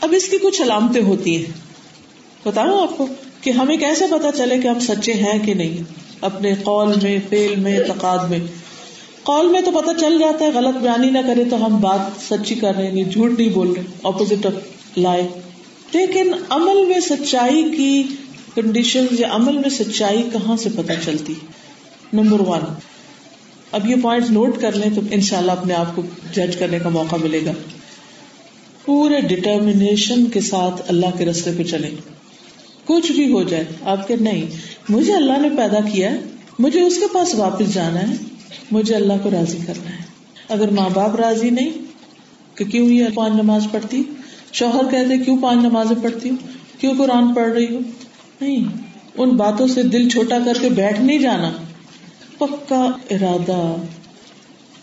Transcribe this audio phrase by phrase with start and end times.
[0.00, 1.52] اب اس کی کچھ علامتیں ہوتی ہیں۔
[2.44, 3.06] بتاؤ آپ کو
[3.40, 5.76] کہ ہمیں کیسے پتا چلے کہ ہم سچے ہیں کہ نہیں؟
[6.20, 8.38] اپنے قول میں فیل میں تقاد میں۔
[9.22, 12.54] قول میں تو پتا چل جاتا ہے، غلط بیانی نہ کرے تو ہم بات سچی
[12.54, 14.52] کر رہے ہیں جھوٹ نہیں بول رہے اپوزٹ آف
[14.98, 15.28] لائے
[15.92, 18.02] لیکن عمل میں سچائی کی
[18.54, 21.34] کنڈیشن یا عمل میں سچائی کہاں سے پتا چلتی؟
[22.12, 22.60] نمبر ون
[23.72, 26.78] اب یہ پوائنٹ نوٹ کر لیں تو ان شاء اللہ اپنے آپ کو جج کرنے
[26.78, 27.52] کا موقع ملے گا۔
[28.88, 31.90] پورے ڈٹرمنیشن کے ساتھ اللہ کے رستے پہ چلیں۔
[32.84, 34.46] کچھ بھی ہو جائے، آپ کے نہیں،
[34.88, 36.20] مجھے اللہ نے پیدا کیا ہے،
[36.58, 38.16] مجھے اس کے پاس واپس جانا ہے،
[38.70, 40.04] مجھے اللہ کو راضی کرنا ہے۔
[40.48, 41.70] اگر ماں باپ راضی نہیں،
[42.54, 44.02] کہ کیوں یہ پانچ نماز پڑھتی؟
[44.52, 46.36] شوہر کہتے کیوں پانچ نمازیں پڑھتی ہوں
[46.80, 47.82] کیوں قرآن پڑھ رہی ہوں
[48.40, 48.64] نہیں،
[49.16, 51.52] ان باتوں سے دل چھوٹا کر کے بیٹھ نہیں جانا۔
[52.38, 53.76] پکا ارادہ،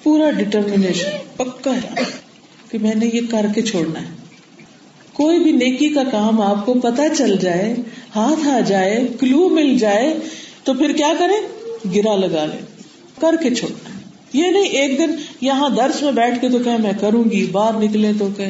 [0.04, 2.25] پورا ڈٹرمنیشن پکا ارادہ۔
[2.72, 4.08] کہ میں نے یہ کر کے چھوڑنا ہے۔
[5.14, 7.76] کوئی بھی نیکی کا کام آپ کو پتا چل جائے،
[8.16, 10.18] ہاتھ آ جائے، کلو مل جائے،
[10.64, 11.48] تو پھر کیا کرے
[11.96, 12.58] گرا لگا لے
[13.22, 13.90] کر کے چھوڑنا
[14.34, 17.74] یہ نہیں ایک دن یہاں درس میں بیٹھ کے تو کہ میں کروں گی، باہر
[17.74, 18.46] نکلے تو کہ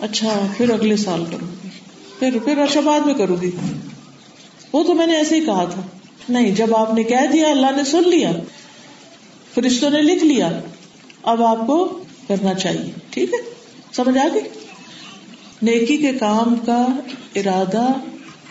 [0.00, 1.68] اچھا پھر اگلے سال کروں گی۔
[2.18, 3.50] پھر پھر اچھا بعد میں کروں گی۔
[4.72, 5.82] وہ تو میں نے ایسے ہی کہا تھا۔
[6.28, 8.32] نہیں، جب آپ نے کہہ دیا، اللہ نے سن لیا،
[9.54, 10.60] فرشتوں نے لکھ لیا،
[11.22, 13.38] اب آپ کو کرنا چاہیے۔ ٹھیک ہے؟
[13.92, 14.42] سمجھ آ گئی؟
[15.62, 16.86] نیکی کے کام کا
[17.36, 17.86] ارادہ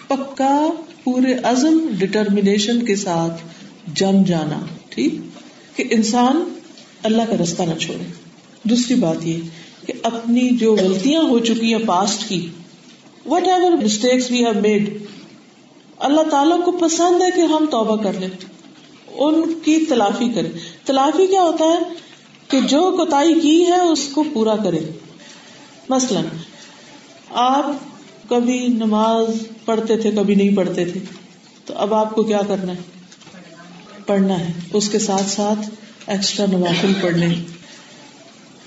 [0.08, 0.70] پکا،
[1.04, 3.42] پورے عزم ڈٹرمنیشن کے ساتھ
[3.94, 5.14] جم جانا۔ ٹھیک؟
[5.78, 6.54] کہ انسان
[7.04, 8.12] اللہ کا رستہ نہ چھوڑے۔
[8.64, 9.40] دوسری بات یہ
[9.88, 12.48] کہ اپنی جو غلطیاں ہو چکی ہیں پاسٹ کی
[13.48, 14.98] whatever mistakes we have made
[16.00, 18.30] اللہ تعالیٰ کو پسند ہے کہ ہم توبہ کر لیں۔
[19.14, 20.50] ان کی تلافی کریں۔
[20.86, 22.11] تلافی کیا ہوتا ہے؟
[22.52, 24.80] کہ جو کوتا کی ہے اس کو پورا کرے۔
[25.90, 26.24] مثلاً،
[27.30, 27.66] آپ
[28.30, 29.26] کبھی نماز
[29.66, 31.00] پڑھتے تھے، کبھی نہیں پڑھتے تھے،
[31.66, 32.78] تو اب آپ کو کیا کرنا ہے؟
[34.06, 35.70] پڑھنا ہے۔ اس کے ساتھ ساتھ
[36.08, 37.36] ایکسٹرا نوافل پڑھنے۔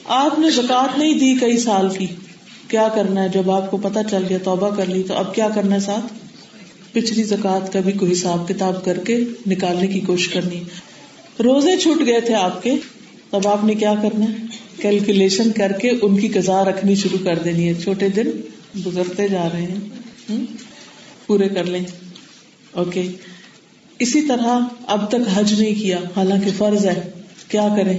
[0.05, 2.07] آپ نے زکات نہیں دی کئی سال کی۔
[2.69, 5.49] کیا کرنا ہے؟ جب آپ کو پتا چل گیا، توبہ کر لی، تو اب کیا
[5.55, 6.13] کرنا ہے ساتھ؟
[6.93, 10.63] پچھلی زکات کا بھی کوئی حساب کتاب کر کے نکالنے کی کوشش کرنی۔
[11.39, 12.75] روزے چھوٹ گئے تھے آپ کے۔
[13.31, 14.37] تب آپ نے کیا کرنا ہے؟
[14.83, 18.31] کیلکولیشن کر کے ان کی کزا رکھنی شروع کر دینی ہے۔ چھوٹے دن
[18.87, 19.81] گزرتے جا رہے ہیں۔
[21.27, 21.85] پورے کر لیں۔
[22.73, 23.09] اوکے۔
[23.99, 27.11] اسی طرح اب تک حج نہیں کیا، حالانکہ فرض ہے۔
[27.49, 27.99] کیا کریں؟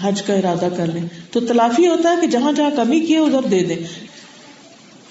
[0.00, 3.18] حج کا ارادہ کر لیں۔ تو تلافی ہوتا ہے کہ جہاں جہاں کمی کی ہے،
[3.18, 3.76] ادھر دے دیں۔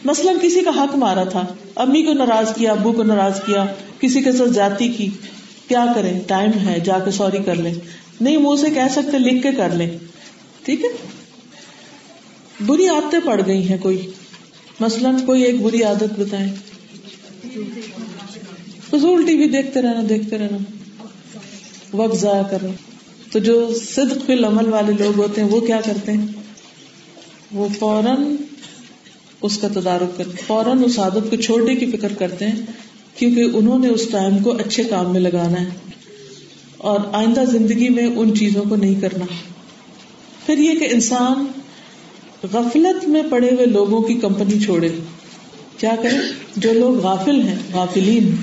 [0.05, 1.45] مثلاً کسی کا حق مارا تھا،
[1.75, 3.65] امی کو ناراض کیا، ابو کو ناراض کیا،
[3.99, 5.09] کسی کے ساتھ جاتی کی،
[5.67, 7.73] کیا کریں؟ ٹائم ہے، جا کے سوری کر لیں۔
[8.23, 9.89] نہیں منہ سے کہہ سکتے، لکھ کے کر لیں۔
[10.65, 10.89] ٹھیک ہے؟
[12.65, 14.09] بری عادتیں پڑ گئی ہیں کوئی۔
[14.79, 16.53] مثلاً کوئی ایک بری عادت بتائیں۔
[18.89, 20.57] فضول ٹی وی دیکھتے رہنا دیکھتے رہنا۔
[21.93, 22.71] وقت ضائع کرنا۔
[23.31, 26.27] تو جو صدق فی العمل والے لوگ ہوتے ہیں، وہ کیا کرتے ہیں؟
[27.51, 28.35] وہ فوراً
[29.41, 32.61] اس کا تدارک کرتے فوراً اس عادت کو چھوڑنے کی فکر کرتے ہیں،
[33.15, 35.92] کیونکہ انہوں نے اس ٹائم کو اچھے کام میں لگانا ہے۔
[36.83, 39.25] اور آئندہ زندگی میں ان چیزوں کو نہیں کرنا۔
[40.45, 41.45] پھر یہ کہ انسان
[42.53, 44.89] غفلت میں پڑے ہوئے لوگوں کی کمپنی چھوڑے۔
[45.77, 46.17] کیا کرے؟
[46.55, 48.35] جو لوگ غافل ہیں، غافلین،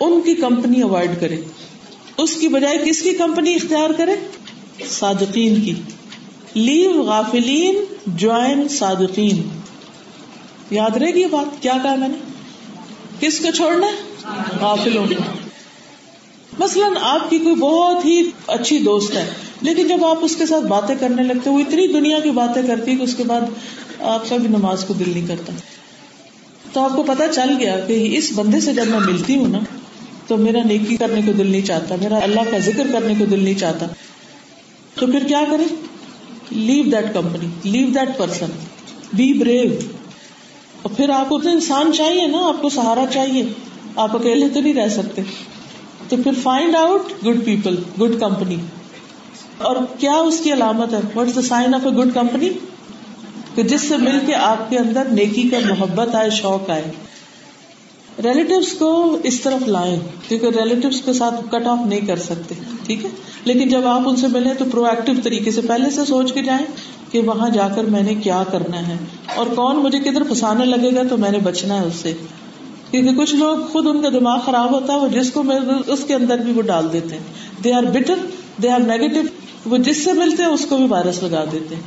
[0.00, 1.36] ان کی کمپنی اوائڈ کرے۔
[2.16, 4.16] اس کی بجائے کس کی کمپنی اختیار کرے؟
[4.88, 5.74] صادقین کی۔
[6.54, 9.42] لیو غافلین، جوائن صادقین۔
[10.70, 12.16] یاد رہے گی یہ بات؟ کیا کہا میں نے؟
[13.20, 13.86] کس کو چھوڑنا
[14.60, 15.49] غافلوں کو۔
[16.60, 20.64] مثلاً آپ کی کوئی بہت ہی اچھی دوست ہے، لیکن جب آپ اس کے ساتھ
[20.64, 23.40] باتیں کرنے لگتے وہ اتنی دنیا کی باتیں کرتی کہ اس کے بعد
[24.00, 25.52] آپ کا بھی نماز کو دل نہیں کرتا۔
[26.72, 29.58] تو آپ کو پتا چل گیا کہ اس بندے سے جب میں ملتی ہوں نا،
[30.26, 33.44] تو میرا نیکی کرنے کو دل نہیں چاہتا، میرا اللہ کا ذکر کرنے کو دل
[33.44, 33.86] نہیں چاہتا۔
[34.94, 35.76] تو پھر کیا کریں؟
[36.50, 38.46] Leave that company leave that person
[39.12, 39.70] be brave
[40.82, 43.42] اور پھر آپ کو تو انسان چاہیے نا، آپ کو سہارا چاہیے۔
[43.96, 45.22] آپ اکیلے تو نہیں رہ سکتے۔
[46.10, 48.56] تو پھر find out good people good company
[49.58, 52.48] اور کیا اس کی علامت ہے؟ What is the sign of a good company
[53.54, 56.84] کہ جس سے مل کے آپ کے اندر نیکی کا محبت آئے، شوق آئے۔
[58.24, 59.96] ریلیٹوس کو اس طرف لائیں،
[60.28, 62.54] کیونکہ ریلیٹوس کے ساتھ کٹ آف نہیں کر سکتے،
[62.86, 63.10] ٹھیک ہے؟
[63.44, 66.42] لیکن جب آپ ان سے ملیں تو پرو ایکٹیو طریقے سے پہلے سے سوچ کے
[66.42, 66.66] جائیں
[67.12, 68.96] کہ وہاں جا کر میں نے کیا کرنا ہے۔
[69.36, 72.14] اور کون مجھے کدھر پھنسانے لگے گا تو میں نے بچنا ہے اس سے۔
[72.90, 75.42] کیونکہ کچھ لوگ خود ان کا دماغ خراب ہوتا ہے، وہ جس کو
[75.86, 77.22] اس کے اندر بھی وہ ڈال دیتے ہیں۔
[77.64, 78.14] They are bitter
[78.62, 79.20] they are negative
[79.66, 81.82] وہ جس سے ملتے ہیں، اس کو بھی وائرس لگا دیتے ہیں۔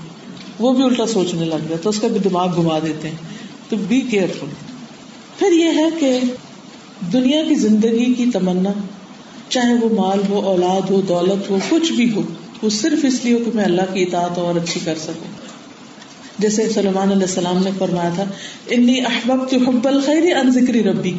[0.60, 3.16] وہ بھی الٹا سوچنے لگ جاتا اس کا بھی دماغ گھما دیتے ہیں۔
[3.70, 4.48] تو بی کیئرفل
[5.40, 6.20] پھر یہ ہے کہ
[7.14, 8.70] دنیا کی زندگی کی تمنا،
[9.50, 12.22] چاہے وہ مال ہو، اولاد ہو، دولت ہو، کچھ بھی ہو،
[12.64, 15.43] وہ صرف اس لیے ہو کہ میں اللہ کی اطاعت اور اچھی کر سکوں۔
[16.40, 18.24] جیسے سلمان علیہ السلام نے فرمایا تھا،
[18.68, 21.18] انی احباب کی حب الخیر ان ذکری ربی.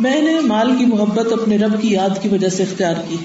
[0.00, 3.16] میں نے مال کی محبت اپنے رب کی یاد کی وجہ سے اختیار کی۔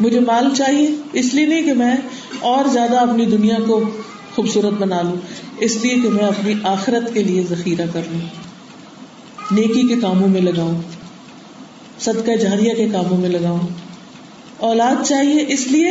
[0.00, 1.96] مجھے مال چاہیے، اس لیے نہیں کہ میں
[2.40, 3.80] اور زیادہ اپنی دنیا کو
[4.34, 5.16] خوبصورت بنا لوں،
[5.58, 8.20] اس لیے کہ میں اپنی آخرت کے لیے ذخیرہ کر لوں۔
[9.50, 10.80] نیکی کے کاموں میں لگاؤں،
[12.00, 13.66] صدقہ جہریہ کے کاموں میں لگاؤں۔
[14.56, 15.88] اولاد چاہیے، اس لیے؟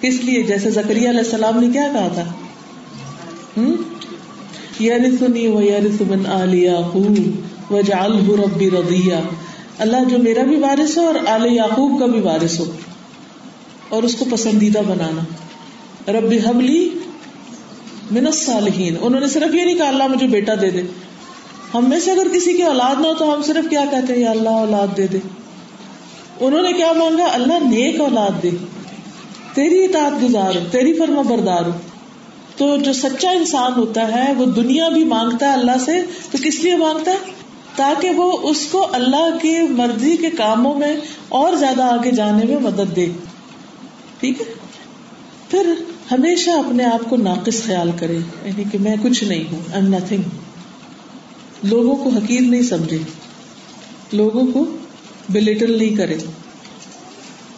[0.00, 2.24] کس لیے؟ جیسے زکری علیہ السلام نے کیا کہا تھا؟
[4.80, 7.18] یارثنی و یارث بن آل یعقوب
[7.72, 9.14] وجعلہ ربی رضیہ۔
[9.78, 12.64] اللہ جو میرا بھی وارث ہو اور آل یعقوب کا بھی وارث ہو۔
[13.88, 15.22] اور اس کو پسندیدہ بنانا۔
[16.12, 16.90] ربی حبلی
[18.10, 20.82] من الصالحین۔ انہوں نے صرف یہ نہیں کہا اللہ مجھے بیٹا دے دے۔
[21.74, 24.20] ہم میں سے اگر کسی کی اولاد نہ ہو تو ہم صرف کیا کہتے ہیں؟
[24.20, 25.18] یا اللہ اولاد دے دے۔
[26.40, 28.50] انہوں نے کیا مانگا؟ اللہ نیک اولاد دے۔
[29.54, 31.70] تیری اطاعت گزار ہو تیری فرما بردار ہو
[32.56, 36.60] تو جو سچا انسان ہوتا ہے، وہ دنیا بھی مانگتا ہے اللہ سے، تو کس
[36.60, 37.16] لیے مانگتا ہے؟
[37.76, 40.96] تاکہ وہ اس کو اللہ کی مرضی کے کاموں میں
[41.28, 43.06] اور زیادہ آگے جانے میں مدد دے۔
[44.20, 44.46] ٹھیک ہے؟
[45.50, 45.74] پھر
[46.10, 50.22] ہمیشہ اپنے آپ کو ناقص خیال کرے یعنی کہ میں کچھ نہیں ہوں ایم نتھنگ
[51.62, 52.98] لوگوں کو حقیر نہیں سمجھے
[54.12, 54.64] لوگوں کو
[55.30, 56.16] بلیٹل نہیں کرے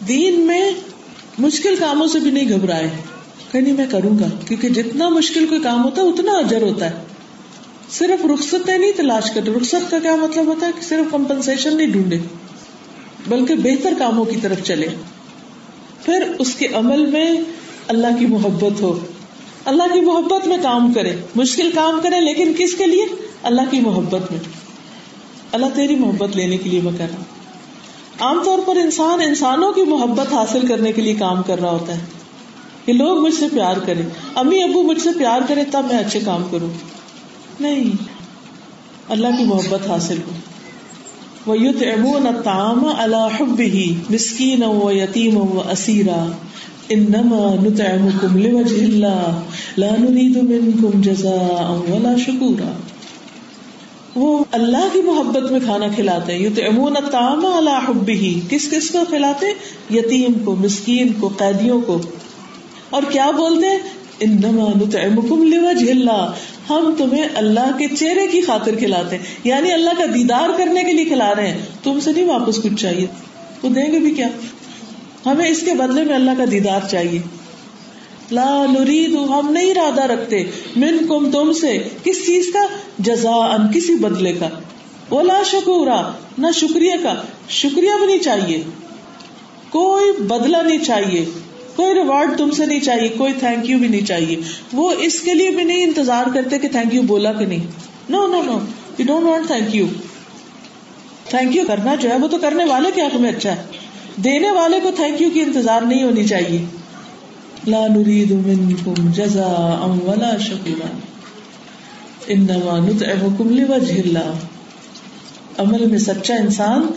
[0.07, 0.71] دین میں
[1.39, 2.89] مشکل کاموں سے بھی نہیں گھبرائے
[3.51, 6.89] کہ نہیں، میں کروں گا۔ کیونکہ جتنا مشکل کوئی کام ہوتا ہے، اتنا اجر ہوتا
[6.89, 7.03] ہے۔
[7.91, 11.87] صرف رخصت نہیں تلاش کرتے۔ رخصت کا کیا مطلب ہوتا ہے کہ صرف کمپنسیشن نہیں
[11.87, 12.17] ڈھونڈے،
[13.27, 14.87] بلکہ بہتر کاموں کی طرف چلے۔
[16.05, 17.31] پھر اس کے عمل میں
[17.87, 18.99] اللہ کی محبت ہو۔
[19.65, 23.05] اللہ کی محبت میں کام کرے۔ مشکل کام کرے، لیکن کس کے لیے؟
[23.43, 24.39] اللہ کی محبت میں۔
[25.51, 27.23] اللہ تیری محبت لینے کے لیے میں کر رہا
[28.19, 31.95] عام طور پر انسان انسانوں کی محبت حاصل کرنے کے لیے کام کر رہا ہوتا
[31.95, 32.16] ہے۔
[32.87, 34.01] کہ لوگ مجھ سے پیار کریں۔
[34.35, 36.69] امی ابو مجھ سے پیار کرے تب میں اچھے کام کروں۔
[37.59, 37.83] نہیں۔
[39.09, 40.31] اللہ کی محبت حاصل ہو۔
[41.45, 46.31] وہ یوت امون تام اللہ حب ہی مسکین و یتیم و اسیرا
[46.89, 49.41] انما نطعمكم لوجه الله
[49.77, 52.71] لا نريد منكم جزاء ولا شكورا۔
[54.15, 58.69] وہ اللہ کی محبت میں کھانا کھلاتے ہیں۔ یوت امون تام اللہ حب ہی کس
[58.71, 59.45] کس کو کھلاتے
[59.97, 62.01] یتیم کو، مسکین کو، قیدیوں کو۔
[62.89, 63.67] اور کیا بولتے
[66.69, 70.93] ہم تمہیں اللہ کے چہرے کی خاطر کھلاتے ہیں یعنی اللہ کا دیدار کرنے کے
[70.93, 73.07] لیے کھلا رہے ہیں۔ تم سے نہیں واپس کچھ چاہیے۔
[73.61, 74.27] تو دیں گے بھی کیا؟
[75.25, 77.21] ہمیں اس کے بدلے میں اللہ کا دیدار چاہیے۔
[78.31, 80.43] لا نرید، ہم نہیں ارادہ رکھتے۔
[80.75, 82.65] من کم تم سے، کس چیز کا؟
[82.99, 84.49] جزا ان کسی بدلے کا۔
[85.09, 87.13] وہ لا شکورا، نہ شکریہ کا۔
[87.49, 88.63] شکریہ بھی نہیں چاہیے۔
[89.69, 91.25] کوئی بدلہ نہیں چاہیے۔
[91.77, 94.35] کوئی ریوارڈ تم سے نہیں چاہیے، کوئی تھینک یو بھی نہیں چاہیے۔
[94.73, 97.65] وہ اس کے لیے بھی نہیں انتظار کرتے کہ تھینک یو بولا کہ نہیں۔
[98.09, 98.59] No no no
[98.97, 99.85] you don't want thank you
[101.29, 103.63] thank you کرنا جو ہے، وہ تو کرنے والے کے حق میں اچھا ہے۔
[104.23, 106.65] دینے والے کو تھینک یو کی انتظار نہیں ہونی چاہیے۔
[107.67, 110.87] لا نريد منكم جزاء ولا شكورا۔
[112.27, 114.37] انما نطعمكم لوجه الله۔
[115.57, 116.87] عمل میں سچا انسان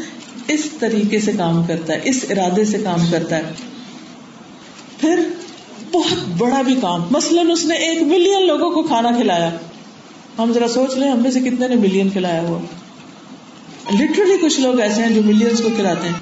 [0.48, 3.42] اس طریقے سے کام کرتا ہے، اس ارادے سے کام کرتا ہے۔
[5.00, 5.28] پھر
[5.92, 9.50] بہت بڑا بھی کام۔ مثلاً اس نے ایک ملین لوگوں کو کھانا کھلایا۔
[10.38, 12.58] ہم ذرا سوچ لیں، ہم میں سے کتنے نے ملین کھلایا ہوا؟
[14.00, 16.14] لٹرلی کچھ لوگ ایسے ہیں جو ملینس کو کھلاتے ہیں۔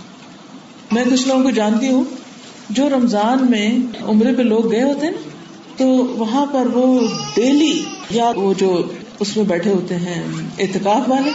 [0.92, 2.04] میں کچھ لوگوں کو جانتی ہوں
[2.70, 5.14] جو رمضان میں عمرے پہ لوگ گئے ہوتے ہیں
[5.76, 7.00] تو وہاں پر وہ
[7.34, 8.82] ڈیلی یا وہ جو
[9.20, 10.22] اس میں بیٹھے ہوتے ہیں
[10.58, 11.30] احتکاب والے،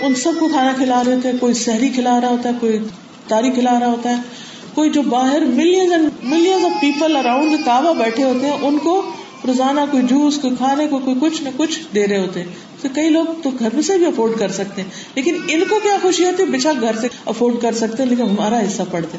[0.00, 2.78] ان سب کو کھانا کھلا رہے ہوتے ہیں۔ کوئی سہری کھلا رہا ہوتا ہے، کوئی
[3.28, 4.16] تاری کھلا رہا ہوتا ہے۔
[4.74, 9.02] کوئی جو باہر ملین آف پیپل اراؤنڈ کعبہ بیٹھے ہوتے ہیں، ان کو
[9.46, 12.46] روزانہ کوئی جوس کوئی کھانے کو، کوئی کچھ نہ کچھ دے رہے ہوتے ہیں۔
[12.82, 15.80] تو کئی لوگ تو گھر میں سے بھی افورڈ کر سکتے ہیں۔ لیکن ان کو
[15.82, 19.18] کیا خوشی ہوتی ہے؟ بچا گھر سے افورڈ کر سکتے ہیں لیکن ہمارا حصہ پڑتے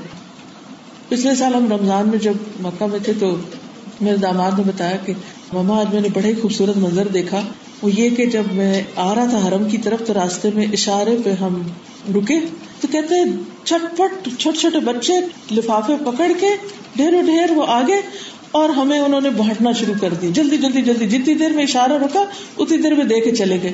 [1.10, 3.36] پچھلے سال ہم رمضان میں جب مکہ میں تھے تو
[4.02, 5.14] میرے داماد نے بتایا کہ
[5.54, 7.42] مما آج میں نے بڑے ہی خوبصورت منظر دیکھا۔
[7.82, 11.18] وہ یہ کہ جب میں آ رہا تھا حرم کی طرف تو راستے میں اشارے
[11.26, 11.62] پہ ہم
[12.16, 12.40] رکے
[12.82, 13.26] تو کہتے ہیں
[13.64, 15.14] چھٹ پٹ چھوٹے چھوٹے بچے
[15.52, 16.48] لفافے پکڑ کے
[16.96, 18.02] ڈھیر ڈھیر وہ آگے
[18.52, 21.94] اور ہمیں انہوں نے بانٹنا شروع کر دی۔ جلدی جلدی جلدی، جتنی دیر میں اشارہ
[21.94, 22.24] رکا،
[22.58, 23.74] اتنی دیر میں دے کے چلے گئے۔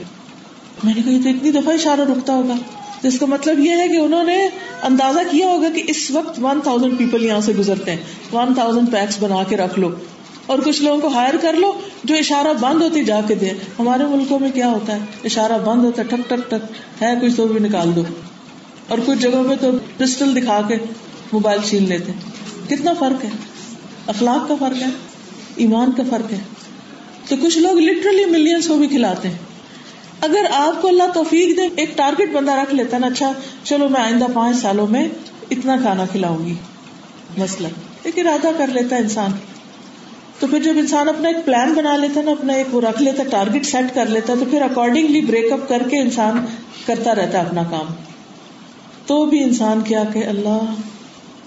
[0.83, 2.53] میں نے کہا تو اتنی دفعہ اشارہ رکتا ہوگا۔
[3.01, 4.47] جس کا مطلب یہ ہے کہ انہوں نے
[4.83, 7.97] اندازہ کیا ہوگا کہ اس وقت ون تھاؤزینڈ پیپل یہاں سے گزرتے ہیں۔
[8.33, 9.89] ون تھاؤزینڈ پیکس بنا کے رکھ لو۔
[10.47, 11.73] اور کچھ لوگوں کو ہائر کر لو
[12.03, 13.49] جو اشارہ بند ہوتی جا کے دے۔
[13.79, 17.35] ہمارے ملکوں میں کیا ہوتا ہے؟ اشارہ بند ہوتا ہے ٹک ٹک ٹک ہے کچھ
[17.35, 18.03] تو بھی نکال دو۔
[18.87, 20.75] اور کچھ جگہوں پہ تو پسٹل دکھا کے
[21.33, 22.11] موبائل چھین لیتے۔
[22.69, 23.29] کتنا فرق ہے؟
[24.07, 24.87] اخلاق کا فرق ہے،
[25.55, 26.39] ایمان کا فرق ہے۔
[27.29, 29.37] تو کچھ لوگ لٹرلی ملینس کو بھی کھلاتے ہیں۔
[30.21, 33.31] اگر آپ کو اللہ توفیق دے، ایک ٹارگیٹ بندہ رکھ لیتا نا اچھا
[33.63, 35.09] چلو میں آئندہ پانچ سالوں میں
[35.51, 36.53] اتنا کھانا کھلاؤں گی۔
[37.37, 37.67] مسئلہ
[38.03, 39.31] ایک ارادہ کر لیتا ہے انسان۔
[40.39, 43.01] تو پھر جب انسان اپنا ایک پلان بنا لیتا ہے نا، اپنا ایک وہ رکھ
[43.01, 46.45] لیتا ٹارگیٹ سیٹ کر لیتا ہے، تو پھر اکارڈنگلی بریک اپ کر کے انسان
[46.85, 47.85] کرتا رہتا اپنا کام۔
[49.05, 50.73] تو بھی انسان کیا کہ اللہ،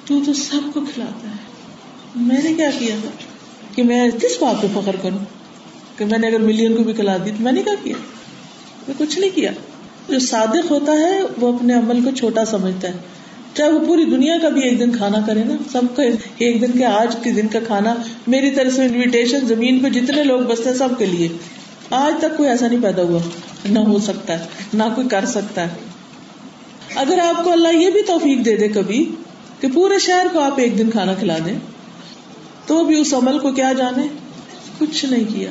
[0.04, 1.34] تو تو سب کو کھلاتا ہے۔
[2.16, 2.96] میں نے کیا کیا؟
[3.74, 5.18] کہ میں کس بات پہ فخر کروں؟
[5.98, 7.94] کہ میں نے اگر ملین کو بھی کھلا دی تو میں نے کیا کیا؟
[8.88, 9.50] میں کچھ نہیں کیا۔
[10.08, 12.92] جو صادق ہوتا ہے، وہ اپنے عمل کو چھوٹا سمجھتا ہے۔
[13.54, 16.02] چاہے وہ پوری دنیا کا بھی ایک دن کھانا کرے نا، سب کا
[16.38, 17.94] ایک دن کے آج کے دن کا کھانا،
[18.26, 21.28] میری طرف سے انویٹیشن زمین پہ جتنے لوگ بستے ہیں سب کے لیے۔
[21.90, 23.18] آج تک کوئی ایسا نہیں پیدا ہوا۔
[23.68, 25.68] نہ ہو سکتا ہے، نہ کوئی کر سکتا ہے۔
[26.94, 29.14] اگر آپ کو اللہ یہ بھی توفیق دے دے کبھی
[29.60, 31.58] کہ پورے شہر کو آپ ایک دن کھانا کھلا دیں،
[32.66, 34.06] تو بھی اس عمل کو کیا جانے؟
[34.78, 35.50] کچھ نہیں کیا۔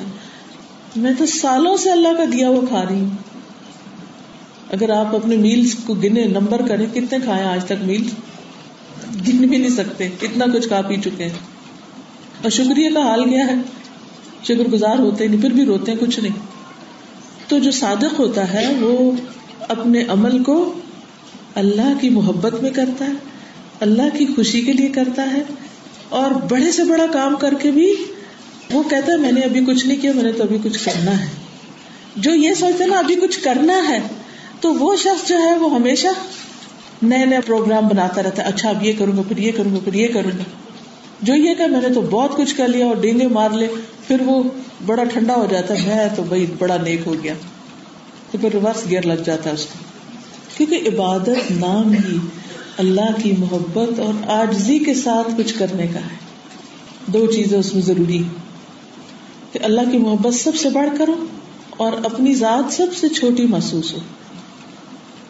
[0.96, 3.10] میں تو سالوں سے اللہ کا دیا وہ کھا رہی ہوں۔
[4.70, 8.10] اگر آپ اپنے میلس کو گنے نمبر کریں، کتنے کھائے آج تک میل
[9.28, 11.38] گن بھی نہیں سکتے، اتنا کچھ کھا پی چکے ہیں۔
[12.44, 13.54] اور شکریہ کا حال کیا ہے؟
[14.44, 16.40] شکر گزار ہوتے نہیں، پھر بھی روتے ہیں، کچھ نہیں۔
[17.48, 19.12] تو جو صادق ہوتا ہے، وہ
[19.60, 20.74] اپنے عمل کو
[21.56, 23.12] اللہ کی محبت میں کرتا ہے،
[23.80, 25.42] اللہ کی خوشی کے لیے کرتا ہے،
[26.10, 27.96] اور بڑے سے بڑا کام کر کے بھی
[28.72, 31.22] وہ کہتا ہے، میں نے ابھی کچھ نہیں کیا، میں نے تو ابھی کچھ کرنا
[31.22, 31.28] ہے۔
[32.16, 34.00] جو یہ سوچتے نا، ابھی کچھ کرنا ہے
[34.62, 36.08] تو وہ شخص جو ہے وہ ہمیشہ
[37.02, 39.80] نئے نئے پروگرام بناتا رہتا ہے۔ اچھا اب یہ کروں گا، پھر یہ کروں گا،
[39.84, 40.44] پھر یہ کروں گا۔
[41.22, 43.68] جو یہ کہ میں نے تو بہت کچھ کر لیا اور ڈینگے مار لے،
[44.08, 44.44] پھر وہ
[44.86, 47.34] بڑا ٹھنڈا ہو جاتا ہے۔ میں تو بھائی بڑا نیک ہو گیا۔
[48.32, 49.80] تو پھر ریورس گیئر لگ جاتا ہے اس کو۔
[50.58, 52.18] کیونکہ عبادت، نام ہی
[52.78, 56.16] اللہ کی محبت اور آجزی کے ساتھ کچھ کرنے کا ہے۔
[57.06, 58.24] دو چیزیں اس میں ضروری
[59.52, 61.26] کہ اللہ کی محبت سب سے بڑھ کرو
[61.78, 64.00] اور اپنی ذات سب سے چھوٹی محسوس ہو۔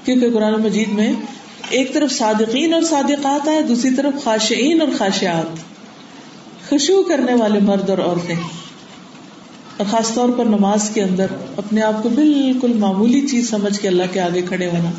[0.10, 1.14] کیونکہ قرآن مجید میں
[1.70, 5.58] ایک طرف صادقین اور صادقات آئے، دوسری طرف خاشعین اور خاشعات۔
[6.70, 8.36] خوشبو کرنے والے مرد اور عورتیں۔
[9.78, 11.26] اور خاص طور پر نماز کے اندر
[11.58, 14.92] اپنے آپ کو بالکل معمولی چیز سمجھ کے اللہ کے آگے کھڑے ہونا۔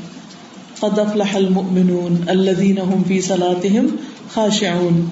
[0.81, 3.87] قد افلح المؤمنون الذين هم في صلاتهم
[4.35, 5.05] خاشعون۔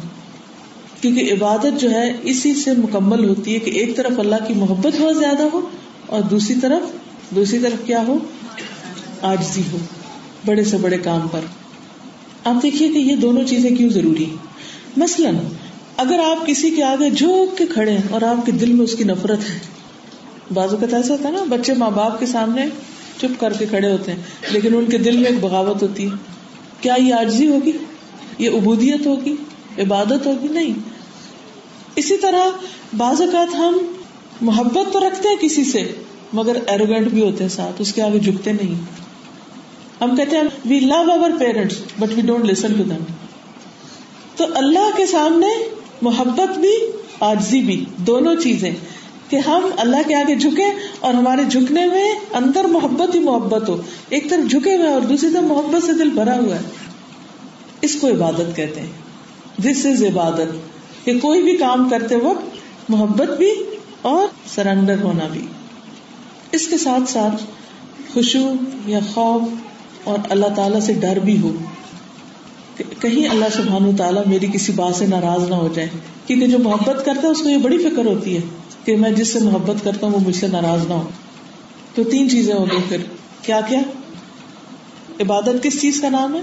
[1.01, 5.01] کیونکہ عبادت جو ہے، اسی سے مکمل ہوتی ہے کہ ایک طرف اللہ کی محبت
[5.01, 5.61] بہت زیادہ ہو
[6.07, 6.93] اور دوسری طرف
[7.35, 8.19] دوسری طرف کیا ہو؟
[9.23, 9.79] آجزی ہو،
[10.47, 11.41] بڑے سے بڑے کام پر۔
[12.45, 14.27] آپ دیکھیے کہ یہ دونوں چیزیں کیوں ضروری
[14.97, 15.37] مثلاً،
[15.97, 18.95] اگر آپ کسی کے آگے جھوک کے کھڑے ہیں اور آپ کے دل میں اس
[18.95, 19.59] کی نفرت ہے۔
[20.55, 22.67] بازو کا ایسا ہوتا ہے نا، بچے ماں باپ کے سامنے
[23.19, 26.17] چپ کر کے کھڑے ہوتے ہیں، لیکن ان کے دل میں ایک بغاوت ہوتی ہے۔
[26.81, 27.73] کیا یہ آجزی ہوگی؟
[28.39, 29.35] یہ عبودیت ہوگی؟
[29.79, 30.73] عبادت ہوگی؟ نہیں۔
[31.97, 32.51] اسی طرح
[32.97, 33.79] بعض اوقات ہم
[34.41, 35.93] محبت تو رکھتے ہیں کسی سے،
[36.33, 38.75] مگر ایروگینٹ بھی ہوتے ہیں ساتھ، اس کے آگے جھکتے نہیں۔
[40.01, 43.05] ہم کہتے ہیں we love our parents but we don't listen to them
[44.37, 45.69] تو اللہ کے سامنے
[46.03, 46.73] محبت بھی
[47.21, 48.71] آجزی بھی، دونوں چیزیں
[49.29, 50.65] کہ ہم اللہ کے آگے جھکے
[51.01, 55.31] اور ہمارے جھکنے میں اندر محبت ہی محبت ہو۔ ایک طرف جھکے ہوئے اور دوسری
[55.33, 56.61] طرف محبت سے دل بھرا ہوا ہے۔
[57.81, 58.93] اس کو عبادت کہتے ہیں۔
[59.63, 60.69] دس از عبادت۔
[61.05, 62.57] کہ کوئی بھی کام کرتے وقت
[62.89, 63.53] محبت بھی
[64.03, 65.47] اور سرنڈر ہونا بھی۔
[66.53, 67.43] اس کے ساتھ ساتھ
[68.15, 68.53] خوشو
[68.87, 69.43] یا خوف
[70.05, 71.57] اور اللہ تعالی سے ڈر بھی ہو۔
[73.01, 75.89] کہیں اللہ سبحان تعالیٰ میری کسی بات سے ناراض نہ ہو جائے۔
[76.27, 78.41] کیونکہ جو محبت کرتا ہے اس کو یہ بڑی فکر ہوتی ہے
[78.85, 81.09] کہ میں جس سے محبت کرتا ہوں وہ مجھ سے ناراض نہ ہو۔
[81.95, 82.97] تو تین چیزیں ہو گئی پھر
[83.43, 83.81] کیا کیا؟
[85.21, 86.41] عبادت کس چیز کا نام ہے؟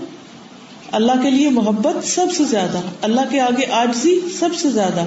[0.91, 5.05] اللہ کے لیے محبت سب سے زیادہ، اللہ کے آگے آجزی سب سے زیادہ،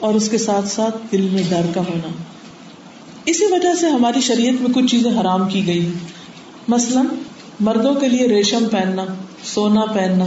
[0.00, 2.08] اور اس کے ساتھ ساتھ دل میں ڈر کا ہونا۔
[3.24, 5.92] اسی وجہ سے ہماری شریعت میں کچھ چیزیں حرام کی گئی۔
[6.68, 7.06] مثلاً
[7.60, 9.04] مردوں کے لیے ریشم پہننا،
[9.44, 10.24] سونا پہننا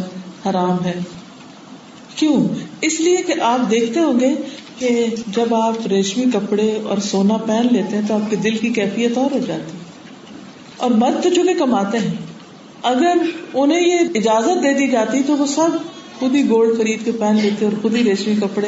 [0.49, 0.99] حرام ہے۔
[2.15, 2.47] کیوں؟
[2.81, 4.29] اس لیے کہ آپ دیکھتے ہوں گے
[4.79, 8.69] کہ جب آپ ریشمی کپڑے اور سونا پہن لیتے ہیں تو آپ کے دل کی
[8.69, 9.77] کیفیت اور ہو جاتی۔
[10.77, 12.13] اور مرد تو چونکہ کماتے ہیں۔
[12.83, 13.17] اگر
[13.53, 15.69] انہیں یہ اجازت دے دی جاتی تو وہ سب
[16.19, 18.67] خود ہی گولڈ خرید کے پہن لیتے اور خود ہی ریشمی کپڑے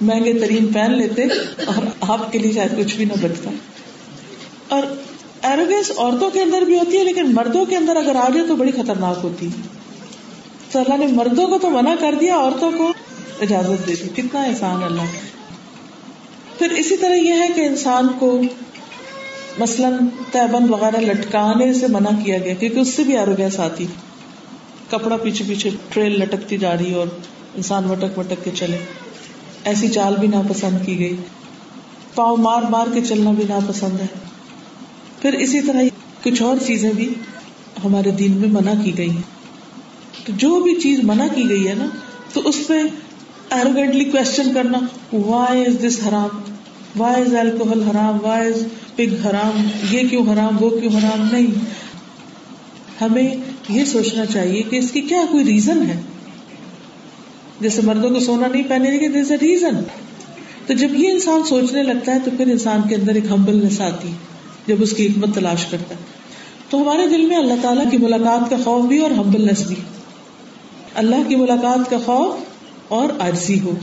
[0.00, 1.22] مہنگے ترین پہن لیتے
[1.66, 3.50] اور آپ کے لیے شاید کچھ بھی نہ بچتا۔
[4.68, 4.82] اور
[5.42, 8.56] ایروگینس عورتوں کے اندر بھی ہوتی ہے، لیکن مردوں کے اندر اگر آ جائے تو
[8.56, 9.62] بڑی خطرناک ہوتی ہے۔
[10.72, 12.92] تو اللہ نے مردوں کو تو منع کر دیا، عورتوں کو
[13.40, 15.02] اجازت دے دی۔ کتنا احسان اللہ
[16.58, 18.40] پھر اسی طرح یہ ہے کہ انسان کو
[19.58, 19.92] مثلاً
[20.32, 23.86] تیبند وغیرہ لٹکانے سے منع کیا گیا، کیونکہ اس سے بھی آروگیس آتی۔
[24.90, 27.06] کپڑا پیچھے پیچھے ٹریل لٹکتی جا رہی اور
[27.54, 28.78] انسان وٹک وٹک کے چلے۔
[29.64, 31.16] ایسی چال بھی ناپسند کی گئی۔
[32.14, 34.31] پاؤں مار مار کے چلنا بھی ناپسند ہے۔
[35.22, 35.82] پھر اسی طرح
[36.22, 37.14] کچھ اور چیزیں بھی
[37.84, 39.22] ہمارے دین میں منع کی گئی ہیں۔
[40.26, 41.86] تو جو بھی چیز منع کی گئی ہے نا،
[42.32, 42.74] تو اس پہ
[43.50, 44.78] ایروگینٹلی کوشچن کرنا
[45.12, 46.40] وائی از دس حرام
[46.96, 51.46] وائی از الکوہل حرام وائی از پگ حرام یہ کیوں حرام؟ وہ کیوں حرام؟ نہیں۔
[53.00, 53.34] ہمیں
[53.68, 56.00] یہ سوچنا چاہیے کہ اس کی کیا کوئی ریزن ہے۔
[57.60, 59.74] جیسے مردوں کو سونا نہیں پہنے گی دس اے ریزن
[60.66, 64.08] تو جب یہ انسان سوچنے لگتا ہے، تو پھر انسان کے اندر ایک ہمبلنس آتی
[64.08, 64.31] ہے۔
[64.66, 66.00] جب اس کی حکمت تلاش کرتا ہے۔
[66.70, 69.76] تو ہمارے دل میں اللہ تعالیٰ کی ملاقات کا خوف بھی اور ہمبلنس بھی۔
[70.94, 72.36] اللہ کی ملاقات کا خوف
[72.88, 73.74] اور عرضی ہو۔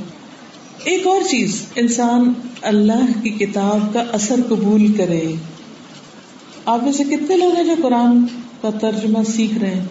[0.84, 5.34] ایک اور چیز، انسان اللہ کی کتاب کا اثر قبول کرے۔
[6.66, 8.26] آپ میں سے کتنے لوگ ہیں جو قرآن
[8.62, 9.86] کا ترجمہ سیکھ رہے ہیں؟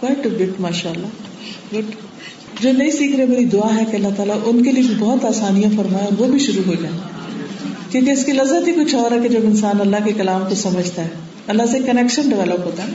[0.00, 1.06] کوائٹ بٹ ماشاء اللہ
[1.74, 1.84] گڈ
[2.60, 5.24] جو نہیں سیکھ رہے، میری دعا ہے کہ اللہ تعالیٰ ان کے لیے بھی بہت
[5.24, 7.17] آسانیاں فرمائے اور وہ بھی شروع ہو جائیں۔
[7.90, 10.54] کیونکہ اس کی لذت ہی کچھ اور ہے کہ جب انسان اللہ کے کلام کو
[10.54, 11.08] سمجھتا ہے،
[11.46, 12.92] اللہ سے کنیکشن ڈیولپ ہوتا ہے۔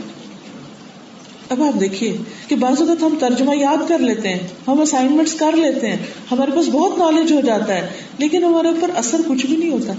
[1.49, 5.55] اب آپ دیکھیے کہ بعض اوقات ہم ترجمہ یاد کر لیتے ہیں، ہم اسائنمنٹس کر
[5.55, 5.97] لیتے ہیں،
[6.31, 9.93] ہمارے پاس بہت نالج ہو جاتا ہے، لیکن ہمارے اوپر اثر کچھ بھی نہیں ہوتا۔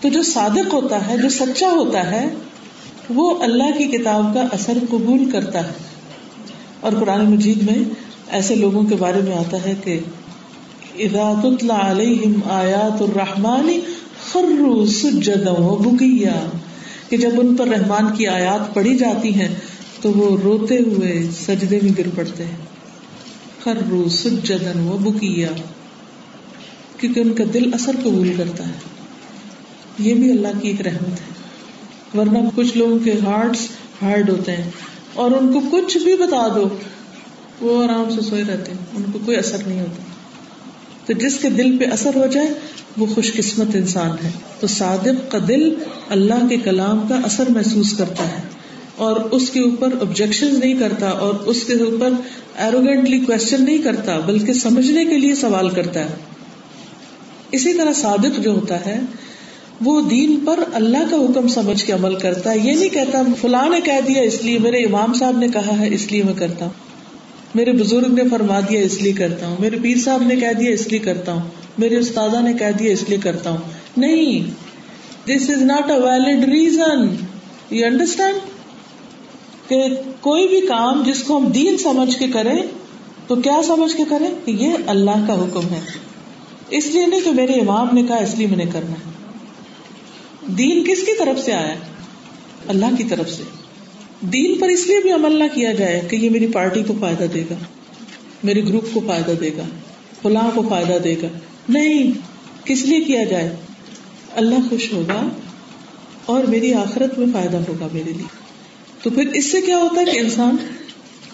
[0.00, 2.28] تو جو صادق ہوتا ہے، جو سچا ہوتا ہے،
[3.14, 5.72] وہ اللہ کی کتاب کا اثر قبول کرتا ہے۔
[6.80, 7.84] اور قرآن مجید میں
[8.30, 9.98] ایسے لوگوں کے بارے میں آتا ہے کہ
[10.98, 13.72] اذا تتلا علیہم آیات الرحمن
[14.32, 16.50] خروا سجدا وبکیا
[17.08, 19.48] کہ جب ان پر رحمان کی آیات پڑھی جاتی ہیں،
[20.00, 22.56] تو وہ روتے ہوئے سجدے میں گر پڑتے ہیں۔
[23.64, 25.48] خروا سجدا وبکیا
[27.00, 28.72] کیونکہ ان کا دل اثر قبول کرتا ہے۔
[29.98, 31.36] یہ بھی اللہ کی ایک رحمت ہے۔
[32.18, 33.68] ورنہ کچھ لوگوں کے ہارٹس
[34.02, 34.70] ہارڈ ہوتے ہیں۔
[35.14, 36.68] اور ان کو کچھ بھی بتا دو،
[37.60, 40.15] وہ آرام سے سوئے رہتے ہیں۔ ان کو کوئی اثر نہیں ہوتا۔
[41.06, 42.48] تو جس کے دل پہ اثر ہو جائے،
[42.96, 45.74] وہ خوش قسمت انسان ہے۔ تو صادق کا دل
[46.08, 48.42] اللہ کے کلام کا اثر محسوس کرتا ہے۔
[48.96, 52.10] اور اس کے اوپر آبجیکشن نہیں کرتا، اور اس کے اوپر
[52.56, 56.14] ایروگینٹلی کوشچن نہیں کرتا، بلکہ سمجھنے کے لیے سوال کرتا ہے۔
[57.52, 59.00] اسی طرح صادق جو ہوتا ہے،
[59.80, 63.68] وہ دین پر اللہ کا حکم سمجھ کے عمل کرتا ہے۔ یہ نہیں کہتا، فلاں
[63.68, 66.64] نے کہہ دیا، اس لیے میرے امام صاحب نے کہا ہے، اس لیے میں کرتا
[66.64, 66.85] ہوں۔
[67.56, 70.70] میرے بزرگ نے فرما دیا اس لیے کرتا ہوں، میرے پیر صاحب نے کہہ دیا
[70.70, 71.40] اس لیے کرتا ہوں،
[71.78, 73.58] میرے استاد نے کہہ دیا اس لیے کرتا ہوں۔
[73.96, 74.50] نہیں
[75.24, 77.24] this is not a valid reason
[77.70, 78.38] you understand
[79.68, 79.82] کہ
[80.20, 82.62] کوئی بھی کام جس کو ہم دین سمجھ کے کریں،
[83.26, 85.80] تو کیا سمجھ کے کریں؟ کہ یہ اللہ کا حکم ہے۔
[86.70, 89.10] اس لیے نہیں کہ میرے امام نے کہا، اس لیے میں نے کرنا ہے۔
[90.46, 91.74] دین کس کی طرف سے آیا
[92.68, 93.42] اللہ کی طرف سے۔
[94.20, 97.24] دین پر اس لیے بھی عمل نہ کیا جائے کہ یہ میری پارٹی کو فائدہ
[97.24, 97.54] دے گا
[98.44, 99.62] میرے گروپ کو فائدہ دے گا
[100.22, 101.28] فلاں کو فائدہ دے گا۔
[101.68, 102.12] نہیں،
[102.66, 103.56] کس لیے کیا جائے؟
[104.34, 105.28] اللہ خوش ہوگا
[106.26, 108.46] اور میری آخرت میں فائدہ ہوگا میرے لیے۔
[109.02, 110.56] تو پھر اس سے کیا ہوتا ہے کہ انسان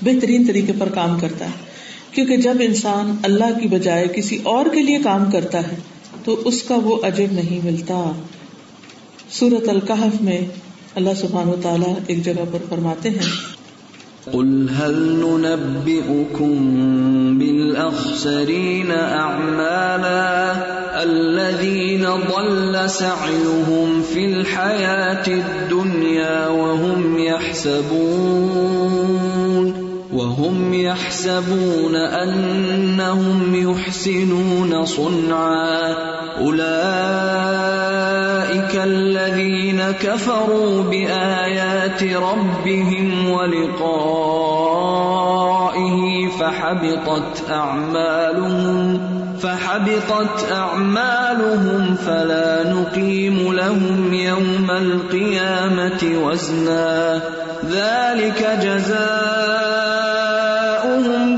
[0.03, 1.73] بہترین طریقے پر کام کرتا ہے۔
[2.13, 5.77] کیونکہ جب انسان اللہ کی بجائے کسی اور کے لیے کام کرتا ہے،
[6.25, 8.23] تو اس کا وہ اجر نہیں ملتا۔
[9.31, 10.41] سورت القحف میں
[10.95, 13.53] اللہ سبحان و تعالیٰ ایک جگہ پر فرماتے ہیں۔
[14.33, 20.53] قل هل ننبئكم بالأخسرين أعمالا
[21.03, 29.42] الذين ضل سعيهم في الحياة الدنيا وهم يحسبون؟
[30.13, 35.95] وهم يحسبون أنهم يحسنون صنعا
[36.41, 36.63] أولئك
[38.85, 44.73] الذين كفروا بآيات ربهم ولقائه
[46.29, 49.01] فحبطت أعمالهم
[49.43, 57.21] فحبطت أعمالهم فلا نقيم لهم يوم القيامة وزنا.
[57.71, 58.93] ذلك جزاؤهم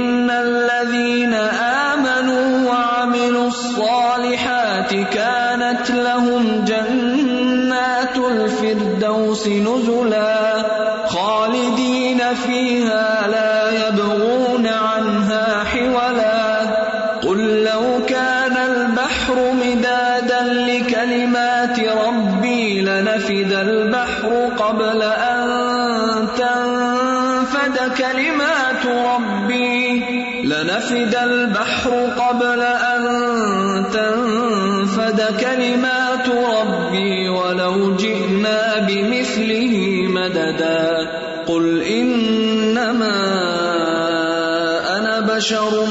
[45.43, 45.87] بشر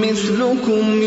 [0.00, 0.97] مثلكم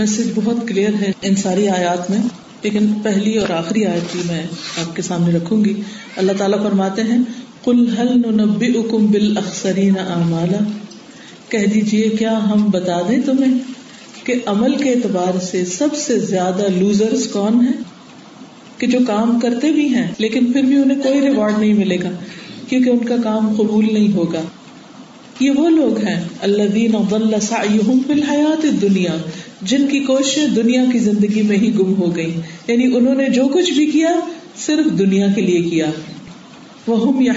[0.00, 2.18] میسج بہت کلیئر ہے ان ساری آیات میں،
[2.62, 4.42] لیکن پہلی اور آخری آیت بھی میں
[4.80, 5.82] آپ کے سامنے رکھوں گی۔
[6.16, 7.18] اللہ تعالیٰ فرماتے ہیں
[7.64, 10.64] کل حل نبی اکم بال اخسرین اعمالا
[11.48, 13.58] کہہ دیجیے کیا ہم بتا دیں تمہیں
[14.24, 17.82] کہ عمل کے اعتبار سے سب سے زیادہ لوزرز کون ہیں؟
[18.78, 22.10] کہ جو کام کرتے بھی ہیں، لیکن پھر بھی انہیں کوئی ریوارڈ نہیں ملے گا،
[22.68, 24.40] کیونکہ ان کا کام قبول نہیں ہوگا۔
[25.40, 29.14] یہ وہ لوگ ہیں اللہ دین فی الحیات دنیا
[29.62, 33.48] جن کی کوششیں دنیا کی زندگی میں ہی گم ہو گئی۔ یعنی انہوں نے جو
[33.48, 34.10] کچھ بھی کیا،
[34.66, 35.86] صرف دنیا کے لیے کیا۔
[36.86, 37.32] وہ یا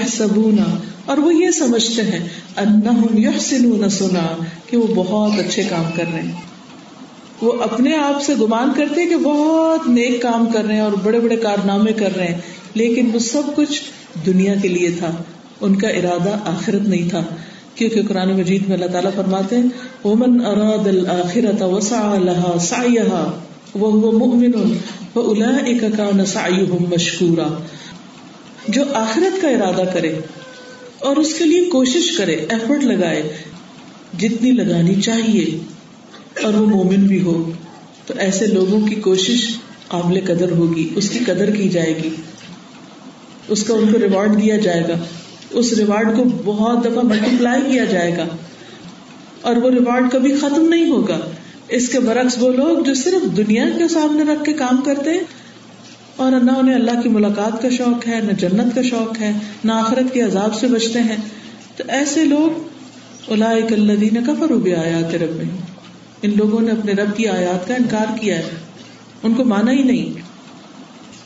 [1.05, 6.21] اور وہ یہ سمجھتے ہیں انہم یحسنون سنا کہ وہ بہت اچھے کام کر رہے
[6.21, 6.31] ہیں۔
[7.41, 10.91] وہ اپنے آپ سے گمان کرتے ہیں کہ بہت نیک کام کر رہے ہیں اور
[10.91, 12.37] بڑے بڑے کارنامے کر رہے ہیں۔
[12.73, 13.81] لیکن وہ سب کچھ
[14.25, 15.11] دنیا کے لیے تھا۔
[15.61, 17.23] ان کا ارادہ آخرت نہیں تھا۔
[17.75, 19.63] کیونکہ قرآن مجید میں اللہ تعالیٰ فرماتے ہیں،
[20.05, 23.39] ومن اراد الاخرت وسعى لها سعيها،
[23.75, 24.51] وهو مؤمن
[25.13, 27.47] فاولئك كان سعيهم مشكورا۔
[28.67, 30.19] جو آخرت کا ارادہ کرے
[30.99, 33.33] اور اس کے لیے کوشش کرے، ایفرٹ لگائے،
[34.19, 35.57] جتنی لگانی چاہیے،
[36.43, 37.51] اور وہ مومن بھی ہو،
[38.05, 39.41] تو ایسے لوگوں کی کوشش
[39.87, 42.09] قابل قدر ہوگی، اس کی قدر کی جائے گی۔
[43.47, 44.93] اس کا ان کو ریوارڈ دیا جائے گا۔
[45.53, 48.25] اس ریوارڈ کو بہت دفعہ ملٹی پلائی کیا جائے گا
[49.41, 51.19] اور وہ ریوارڈ کبھی ختم نہیں ہوگا۔
[51.69, 55.23] اس کے برعکس وہ لوگ جو صرف دنیا کے سامنے رکھ کے کام کرتے ہیں
[56.15, 59.31] اور نہ انہیں اللہ کی ملاقات کا شوق ہے، نہ جنت کا شوق ہے،
[59.63, 61.17] نہ آخرت کے عذاب سے بچتے ہیں۔
[61.75, 62.63] تو ایسے لوگ
[63.27, 65.45] الدین کا فروغ آیات رب میں
[66.21, 68.49] ان لوگوں نے اپنے رب کی آیات کا انکار کیا ہے۔
[69.23, 70.21] ان کو مانا ہی نہیں۔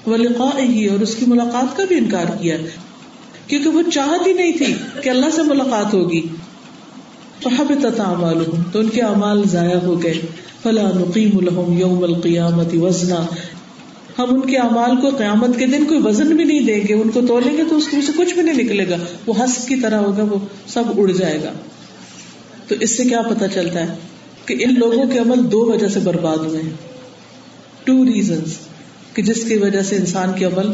[0.10, 2.87] وہ لقاء ہی اور اس کی ملاقات کا بھی انکار کیا ہے۔
[3.48, 6.22] کیونکہ وہ چاہت ہی نہیں تھی کہ اللہ سے ملاقات ہوگی۔
[8.72, 10.14] تو ان کے اعمال ضائع ہو گئے۔
[10.64, 13.26] فلا نقیم الحم یوم القیامت وزنا۔
[14.20, 17.10] ہم ان کے اعمال کو قیامت کے دن کوئی وزن بھی نہیں دیں گے، ان
[17.10, 18.96] کو تولیں گے تو اس سے کچھ بھی نہیں نکلے گا۔
[19.28, 21.52] وہ ہس کی طرح ہوگا، وہ سب اڑ جائے گا۔
[22.68, 23.96] تو اس سے کیا پتا چلتا ہے
[24.46, 26.70] کہ ان لوگوں کے عمل دو وجہ سے برباد ہوئے ہیں۔
[27.84, 28.58] ٹو ریزنس
[29.14, 30.68] کہ جس کی وجہ سے انسان کے عمل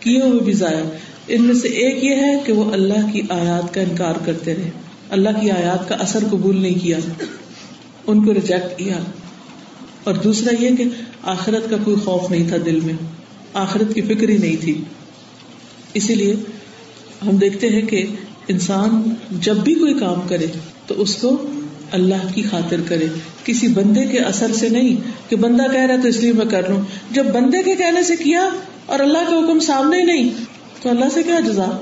[0.00, 0.84] کیے ہوئے بھی ضائع
[1.28, 4.70] ان میں سے ایک یہ ہے کہ وہ اللہ کی آیات کا انکار کرتے رہے۔
[5.10, 6.98] اللہ کی آیات کا اثر قبول نہیں کیا۔
[8.06, 8.94] ان کو ریجیکٹ کیا۔
[10.04, 10.84] اور دوسرا یہ کہ
[11.22, 12.94] آخرت کا کوئی خوف نہیں تھا دل میں۔
[13.54, 14.84] آخرت کی فکر ہی نہیں تھی۔
[15.94, 16.34] اسی لیے
[17.26, 18.06] ہم دیکھتے ہیں کہ
[18.48, 20.46] انسان جب بھی کوئی کام کرے
[20.86, 21.46] تو اس کو
[21.92, 23.06] اللہ کی خاطر کرے۔
[23.44, 24.96] کسی بندے کے اثر سے نہیں
[25.30, 28.02] کہ بندہ کہہ رہا تو اس لیے میں کر رہا ہوں جب بندے کے کہنے
[28.02, 28.48] سے کیا
[28.86, 30.30] اور اللہ کا حکم سامنے نہیں
[30.82, 31.80] تو اللہ سے کیا جزا؟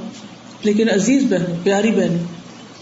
[0.62, 2.24] لیکن عزیز بہن پیاری بہن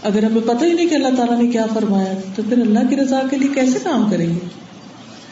[0.02, 2.96] اگر ہمیں پتہ ہی نہیں کہ اللہ تعالیٰ نے کیا فرمایا، تو پھر اللہ کی
[2.96, 4.38] رضا کے لیے کیسے کام کریں گے؟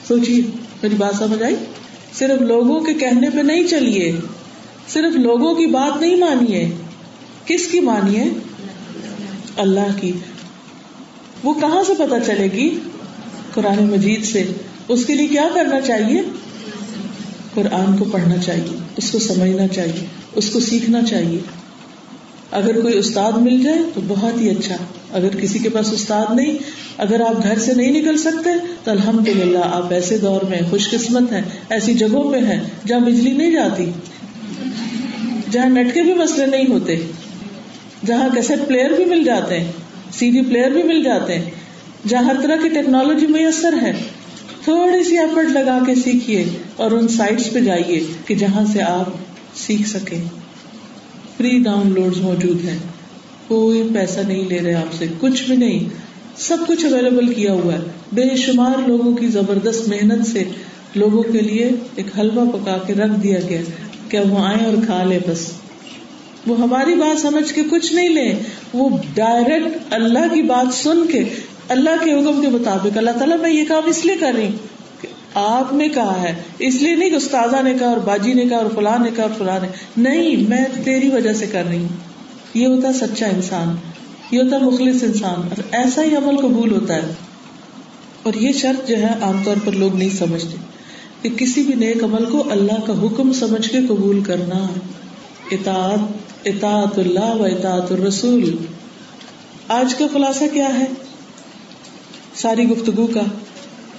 [0.09, 0.43] سوچیے،
[0.83, 1.57] میری بات سمجھ آئی؟
[2.19, 4.13] صرف لوگوں کے کہنے پہ نہیں چلیے،
[4.89, 6.71] صرف لوگوں کی بات نہیں مانیے۔
[7.47, 8.25] کس کی مانیے؟
[9.57, 10.13] اللہ کی۔
[11.43, 12.79] وہ کہاں سے پتا چلے گی؟
[13.55, 14.53] قرآن مجید سے۔
[14.89, 16.23] اس کے لیے کیا کرنا چاہیے؟
[17.55, 21.39] قرآن کو پڑھنا چاہیے، اس کو سمجھنا چاہیے۔ اس کو سیکھنا چاہیے۔
[22.51, 24.77] اگر کوئی استاد مل جائے تو بہت ہی اچھا۔
[25.13, 26.59] اگر کسی کے پاس استاد نہیں،
[26.99, 28.51] اگر آپ گھر سے نہیں نکل سکتے،
[28.85, 33.01] تو الحمد للہ آپ ایسے دور میں خوش قسمت ہیں، ایسی جگہوں پہ ہیں جہاں
[33.01, 33.91] بجلی نہیں جاتی،
[35.51, 36.97] جہاں نیٹ کے بھی مسئلے نہیں ہوتے،
[38.07, 39.73] جہاں کیسٹ پلیئر بھی مل جاتے ہیں،
[40.19, 41.51] سی ڈی پلیئر بھی مل جاتے ہیں،
[42.09, 43.93] جہاں ہر طرح کی ٹیکنالوجی میسر ہے۔
[44.65, 46.45] تھوڑی سی ایفرٹ لگا کے سیکھیے
[46.77, 49.09] اور ان سائٹس پہ جائیے کہ جہاں سے آپ
[49.57, 50.23] سیکھ سکے
[51.37, 52.79] فری ڈاؤن لوڈ موجود ہیں۔
[53.49, 55.89] کوئی پیسہ نہیں لے رہے آپ سے۔ کچھ بھی نہیں۔
[56.37, 57.79] سب کچھ اویلیبل کیا ہوا ہے۔
[58.13, 60.45] بے شمار لوگوں کی زبردست محنت سے
[60.95, 63.61] لوگوں کے لیے ایک حلوہ پکا کے رکھ دیا گیا
[64.09, 65.53] کہ وہ آئے اور کھا لے بس۔
[66.47, 68.35] وہ ہماری بات سمجھ کے کچھ نہیں لے
[68.73, 71.25] وہ ڈائریکٹ اللہ کی بات سن کے
[71.69, 74.84] اللہ کے حکم کے مطابق اللہ تعالیٰ میں یہ کام اس لیے کر رہی ہوں۔
[75.35, 78.57] آپ نے کہا ہے، اس لیے نہیں کہ استاذہ نے کہا اور باجی نے کہا
[78.57, 81.89] اور فلاں نے کہا اور فلاں نے۔ نہیں، میں تیری وجہ سے کر رہی ہوں۔
[82.55, 83.77] یہ ہوتا سچا انسان۔
[84.31, 87.13] یہ ہوتا مخلص انسان۔ اور ایسا ہی عمل قبول ہوتا ہے۔
[88.23, 90.57] اور یہ شرط جو ہے، عام طور پر لوگ نہیں سمجھتے
[91.23, 94.69] کہ کسی بھی نیک عمل کو اللہ کا حکم سمجھ کے قبول کرنا۔
[95.51, 95.99] اطاعت
[96.45, 98.57] اطاعت اللہ و اطاعت الرسول۔
[99.69, 100.85] آج کا خلاصہ کیا ہے؟
[102.35, 103.21] ساری گفتگو کا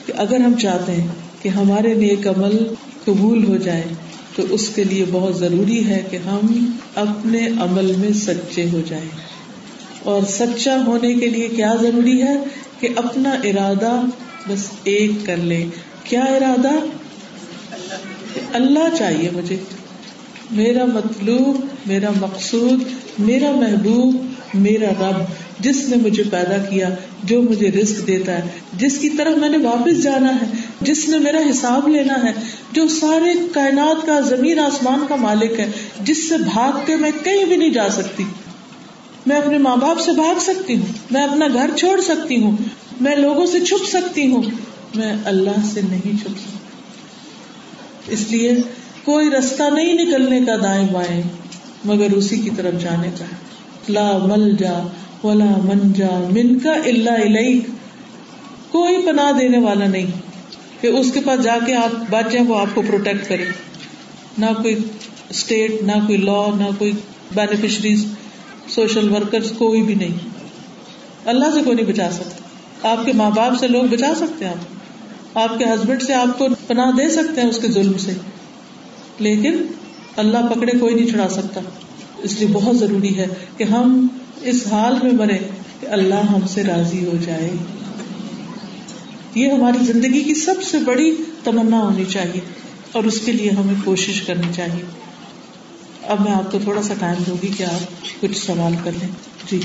[0.05, 1.07] کہ اگر ہم چاہتے ہیں
[1.45, 3.83] کہ ہمارے نیک عمل قبول ہو جائے
[4.35, 9.09] تو اس کے لیے بہت ضروری ہے کہ ہم اپنے عمل میں سچے ہو جائیں۔
[10.03, 12.37] اور سچا ہونے کے لیے کیا ضروری ہے
[12.79, 14.01] کہ اپنا ارادہ
[14.47, 15.65] بس ایک کر لے۔
[16.03, 16.71] کیا ارادہ؟
[18.53, 19.57] اللہ چاہیے مجھے۔
[20.51, 22.83] میرا مطلوب، میرا مقصود،
[23.19, 24.15] میرا محبوب
[24.55, 25.21] میرا رب،
[25.63, 26.89] جس نے مجھے پیدا کیا،
[27.23, 28.41] جو مجھے رسک دیتا ہے،
[28.73, 30.45] جس کی طرف میں نے واپس جانا ہے،
[30.81, 32.31] جس نے میرا حساب لینا ہے،
[32.71, 35.71] جو سارے کائنات کا، زمین، آسمان کا مالک ہے،
[36.03, 38.23] جس سے بھاگ کے میں کہیں بھی نہیں جا سکتی۔
[39.25, 42.57] میں اپنے ماں باپ سے بھاگ سکتی ہوں، میں اپنا گھر چھوڑ سکتی ہوں،
[43.01, 44.43] میں لوگوں سے چھپ سکتی ہوں،
[44.95, 48.55] میں اللہ سے نہیں چھپ سکتی۔ اس لیے
[49.03, 51.21] کوئی رستہ نہیں نکلنے کا دائیں بائیں،
[51.85, 53.25] مگر اسی کی طرف جانے کا
[53.89, 54.87] لا مل جا
[55.23, 57.59] ولا من جا من کا اللہ علیہ
[58.71, 60.05] کوئی پناہ دینے والا نہیں
[60.81, 63.45] کہ اس کے پاس جا کے آپ بچ جائیں، وہ آپ کو پروٹیکٹ کرے۔
[64.37, 64.75] نہ کوئی
[65.29, 66.91] اسٹیٹ نہ کوئی لا نہ کوئی
[67.35, 68.05] بینیفیشریز
[68.67, 70.29] سوشل ورکر کوئی بھی نہیں۔
[71.25, 74.51] اللہ سے کوئی نہیں بچا سکتا۔ آپ کے ماں باپ سے لوگ بچا سکتے ہیں
[74.51, 78.11] آپ۔ آپ کے ہسبینڈ سے آپ کو پناہ دے سکتے ہیں اس کے ظلم سے۔
[79.19, 79.57] لیکن
[80.17, 81.61] اللہ پکڑے کوئی نہیں چھڑا سکتا۔
[82.17, 84.07] اس لیے بہت ضروری ہے کہ ہم
[84.41, 85.37] اس حال میں مرے
[85.79, 87.51] کہ اللہ ہم سے راضی ہو جائے۔
[89.35, 92.39] یہ ہماری زندگی کی سب سے بڑی تمنا ہونی چاہیے
[92.91, 94.83] اور اس کے لیے ہمیں کوشش کرنی چاہیے۔
[96.03, 99.09] اب میں آپ کو تھوڑا سا ٹائم دوں گی کہ آپ کچھ سوال کر لیں۔
[99.51, 99.59] جی۔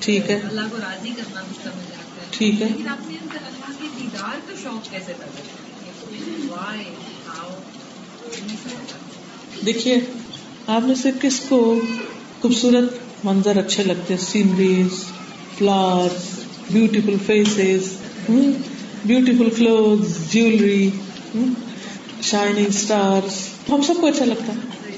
[0.00, 2.68] ٹھیک ہے۔ اللہ کو راضی کرنا بھی سمجھ آتا ہے۔ ٹھیک ہے۔
[3.98, 5.12] دیدار کا شوق کیسے
[9.66, 9.96] دیکھیے،
[10.66, 11.80] آپ میں سے کس کو
[12.42, 15.04] خوبصورت منظر اچھے لگتے sceneries
[15.58, 16.08] flower
[16.70, 17.88] beautiful faces
[19.04, 20.90] beautiful cloth jewellery
[22.22, 23.28] shining star
[23.70, 24.96] ہم؟ سب کو اچھا لگتا ہے۔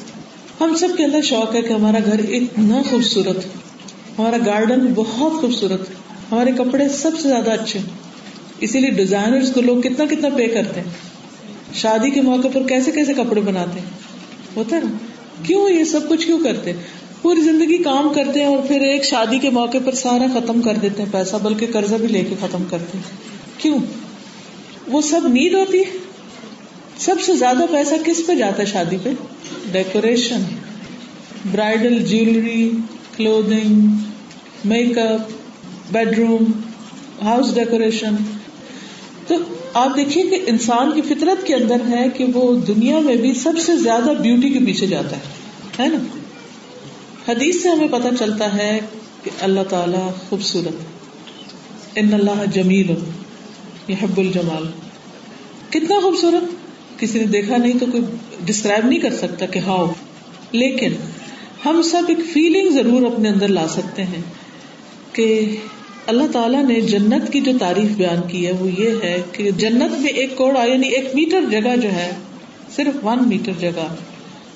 [0.60, 3.36] ہم سب کے اندر شوق ہے کہ ہمارا گھر اتنا خوبصورت
[4.18, 5.80] ہمارا گارڈن بہت خوبصورت
[6.32, 7.80] ہمارے کپڑے سب سے زیادہ اچھے
[8.60, 11.11] اسی لیے ڈیزائنر کو لوگ کتنا کتنا پے کرتے ہیں۔
[11.74, 13.86] شادی کے موقع پر کیسے کیسے کپڑے بناتے ہیں؟
[14.56, 14.96] ہوتا ہے نا؟
[15.42, 16.72] کیوں یہ سب کچھ کیوں کرتے
[17.22, 20.74] پوری زندگی کام کرتے ہیں اور پھر ایک شادی کے موقع پر سارا ختم کر
[20.74, 23.16] دیتے ہیں پیسہ، بلکہ قرضہ بھی لے کے ختم کرتے ہیں۔
[23.58, 23.78] کیوں؟
[24.86, 25.98] وہ سب نیڈ ہوتی ہے۔
[26.98, 29.10] سب سے زیادہ پیسہ کس پہ جاتا ہے شادی پہ؟
[29.72, 30.42] Decoration,
[31.50, 32.70] bridal, jewellery
[33.16, 33.86] clothing
[34.64, 35.30] make up,
[36.18, 36.44] bedroom,
[37.22, 38.14] house decoration.
[39.38, 43.34] تو آپ دیکھیے کہ انسان کی فطرت کے اندر ہے کہ وہ دنیا میں بھی
[43.34, 45.16] سب سے زیادہ بیوٹی کے پیچھے جاتا
[45.78, 45.98] ہے نا؟
[47.28, 48.80] حدیث سے ہمیں پتا چلتا ہے
[49.22, 50.74] کہ اللہ تعالی خوبصورت
[51.94, 52.94] ان اللہ جمیل،
[53.88, 54.66] یہ حب الجمال۔
[55.70, 56.62] کتنا خوبصورت!
[57.00, 58.02] کسی نے دیکھا نہیں تو کوئی
[58.44, 59.92] ڈسکرائب نہیں کر سکتا کہ ہاؤ
[60.52, 60.92] لیکن
[61.64, 64.22] ہم سب ایک فیلنگ ضرور اپنے اندر لا سکتے ہیں
[65.12, 65.56] کہ
[66.06, 70.00] اللہ تعالیٰ نے جنت کی جو تعریف بیان کی ہے وہ یہ ہے کہ جنت
[70.00, 72.10] میں ایک کوڑا یعنی ایک میٹر جگہ جو ہے،
[72.76, 73.94] صرف ون میٹر جگہ،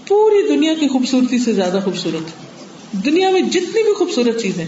[0.08, 2.30] پوری دنیا کی خوبصورتی سے زیادہ خوبصورت۔
[3.04, 4.64] دنیا میں جتنی بھی خوبصورت چیزیں۔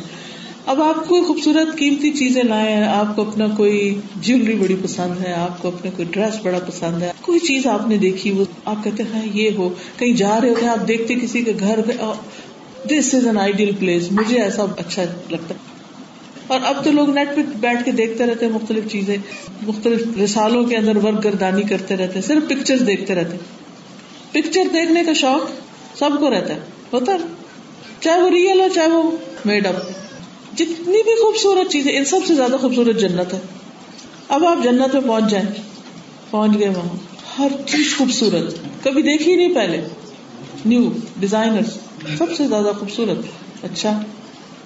[0.66, 5.24] اب آپ کو خوبصورت قیمتی چیزیں لائے ہیں آپ کو اپنا کوئی جیولری بڑی پسند
[5.24, 8.44] ہے، آپ کو اپنا کوئی ڈریس بڑا پسند ہے، کوئی چیز آپ نے دیکھی، وہ
[8.64, 11.52] آپ کہتے ہیں ہاں، یہ ہو۔ کہیں جا رہے ہوتے ہیں، آپ دیکھتے کسی کے
[11.60, 11.80] گھر
[12.84, 15.77] this is an ideal place مجھے ایسا اچھا لگتا ہے۔
[16.48, 19.16] اور اب تو لوگ نیٹ پہ بیٹھ کے دیکھتے رہتے ہیں مختلف چیزیں،
[19.66, 23.36] مختلف رسالوں کے اندر ورک گردانی کرتے رہتے ہیں، صرف پکچر دیکھتے رہتے
[24.30, 25.50] پکچر دیکھنے کا شوق
[25.98, 26.60] سب کو رہتا ہے،
[26.92, 27.18] ہوتا ہے۔
[28.00, 29.10] چاہے وہ ریئل ہو، چاہے وہ
[29.44, 29.74] میڈ اپ
[30.54, 33.38] جتنی بھی خوبصورت چیزیں، ان سب سے زیادہ خوبصورت جنت ہے۔
[34.28, 35.46] اب آپ جنت میں پہنچ جائیں،
[36.30, 36.96] پہنچ گئے وہاں۔
[37.38, 39.88] ہر چیز خوبصورت۔ کبھی دیکھی نہیں پہلے۔
[40.64, 41.62] نیو ڈیزائنر
[42.18, 43.18] سب سے زیادہ خوبصورت۔
[43.64, 44.00] اچھا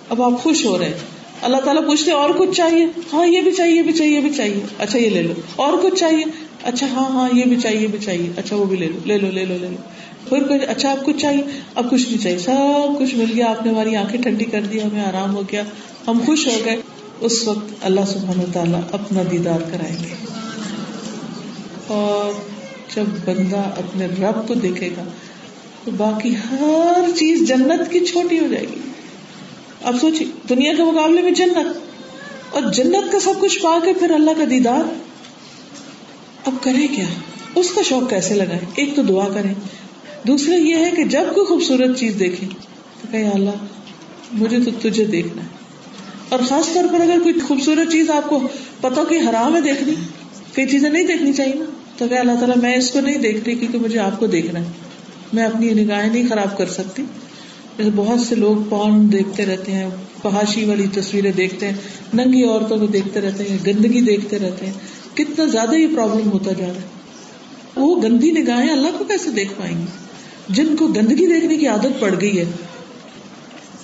[0.08, 3.52] اب آپ خوش ہو رہے ہیں۔ اللہ تعالیٰ پوچھتے اور کچھ چاہیے؟ ہاں یہ بھی
[3.52, 6.24] چاہیے بھی چاہیے بھی چاہیے۔ اچھا یہ لے لو۔ اور کچھ چاہیے؟
[6.62, 9.30] اچھا ہاں ہاں یہ بھی چاہیے بھی چاہیے۔ اچھا وہ بھی لے لو لے لو
[9.30, 9.76] لے لو لے لو۔
[10.28, 11.42] پھر کچھ اچھا اب کچھ چاہیے؟
[11.74, 14.82] اب کچھ نہیں چاہیے۔ سب کچھ مل گیا۔ آپ نے ہماری آنکھیں ٹھنڈی کر دی،
[14.82, 15.62] ہمیں آرام ہو گیا۔
[16.06, 16.76] ہم خوش ہو گئے۔
[17.20, 20.14] اس وقت اللہ سبحانہ تعالیٰ اپنا دیدار کرائیں گے۔
[21.86, 22.32] اور
[22.96, 25.02] جب بندہ اپنے رب کو دیکھے گا،
[25.84, 28.80] تو باقی ہر چیز جنت کی چھوٹی ہو جائے گی۔
[29.82, 31.78] اب سوچیے دنیا کے مقابلے میں جنت۔
[32.50, 34.94] اور جنت کا سب کچھ پا کے پھر اللہ کا دیدار۔
[36.46, 37.04] اب کرے کیا؟
[37.54, 39.54] اس کا شوق کیسے لگائے ایک تو دعا کریں۔
[40.26, 42.46] دوسرا یہ ہے کہ جب کوئی خوبصورت چیز دیکھے،
[43.00, 43.50] تو کہ اللہ،
[44.32, 45.48] مجھے تو تجھے دیکھنا ہے۔
[46.28, 48.40] اور خاص طور پر اگر کوئی خوبصورت چیز آپ کو
[48.80, 49.94] پتا کہ حرام ہے دیکھنی
[50.54, 51.64] کئی چیزیں نہیں دیکھنی چاہیے نا،
[51.98, 54.60] تو کہ اللہ تعالیٰ، میں اس کو نہیں دیکھ رہی کیونکہ مجھے آپ کو دیکھنا
[54.60, 54.64] ہے۔
[55.32, 57.02] میں اپنی نگاہیں نہیں خراب کر سکتی۔
[57.94, 59.90] بہت سے لوگ پون دیکھتے رہتے ہیں
[60.22, 61.76] پہاشی والی تصویریں دیکھتے ہیں،
[62.14, 64.72] ننگی عورتوں کو دیکھتے رہتے ہیں، گندگی دیکھتے رہتے ہیں۔
[65.14, 66.80] کتنا زیادہ یہ پرابلم ہوتا جا رہا ہے۔
[67.76, 69.84] وہ گندی نگاہیں اللہ کو کیسے دیکھ پائیں گے؟
[70.48, 72.44] جن کو گندگی دیکھنے کی عادت پڑ گئی ہے،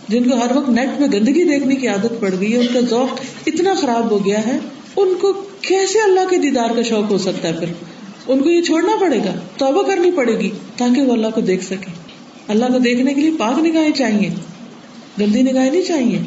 [0.08, 2.80] جن کو ہر وقت نیٹ میں گندگی دیکھنے کی عادت پڑ گئی ہے، ان کا
[2.80, 4.58] ذوق اتنا خراب ہو گیا ہے۔
[4.96, 7.66] ان کو کیسے اللہ کے دیدار کا شوق ہو سکتا ہے پھر؟
[8.26, 11.64] ان کو یہ چھوڑنا پڑے گا، توبہ کرنی پڑے گی تاکہ وہ اللہ کو دیکھ
[11.64, 12.07] سکے
[12.48, 14.28] اللہ کو دیکھنے کے لیے پاک نگاہیں چاہیے،
[15.20, 16.18] گندی نگاہیں نہیں چاہیے۔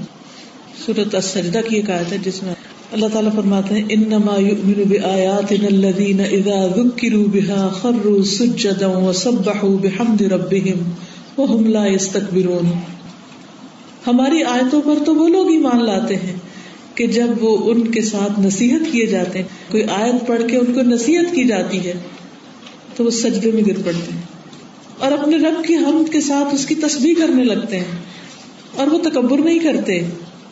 [0.86, 2.53] سورت السجدہ کی ایک آیت ہے جس میں
[2.91, 10.21] اللہ تعالیٰ فرماتے ہیں، انما یؤمن بآیاتنا الذین اذا ذکروا بها خروا سجدا وسبحوا بحمد
[10.21, 10.89] ربهم
[11.38, 12.71] وهم لا يستكبرون
[14.07, 16.36] ہماری آیتوں پر تو وہ لوگ ایمان لاتے ہیں
[16.95, 20.73] کہ جب وہ ان کے ساتھ نصیحت کیے جاتے ہیں، کوئی آیت پڑھ کے ان
[20.73, 21.93] کو نصیحت کی جاتی ہے،
[22.95, 24.31] تو وہ سجدے میں گر پڑتے ہیں۔
[25.02, 28.00] اور اپنے رب کی حمد کے ساتھ اس کی تسبیح کرنے لگتے ہیں
[28.76, 30.02] اور وہ تکبر نہیں کرتے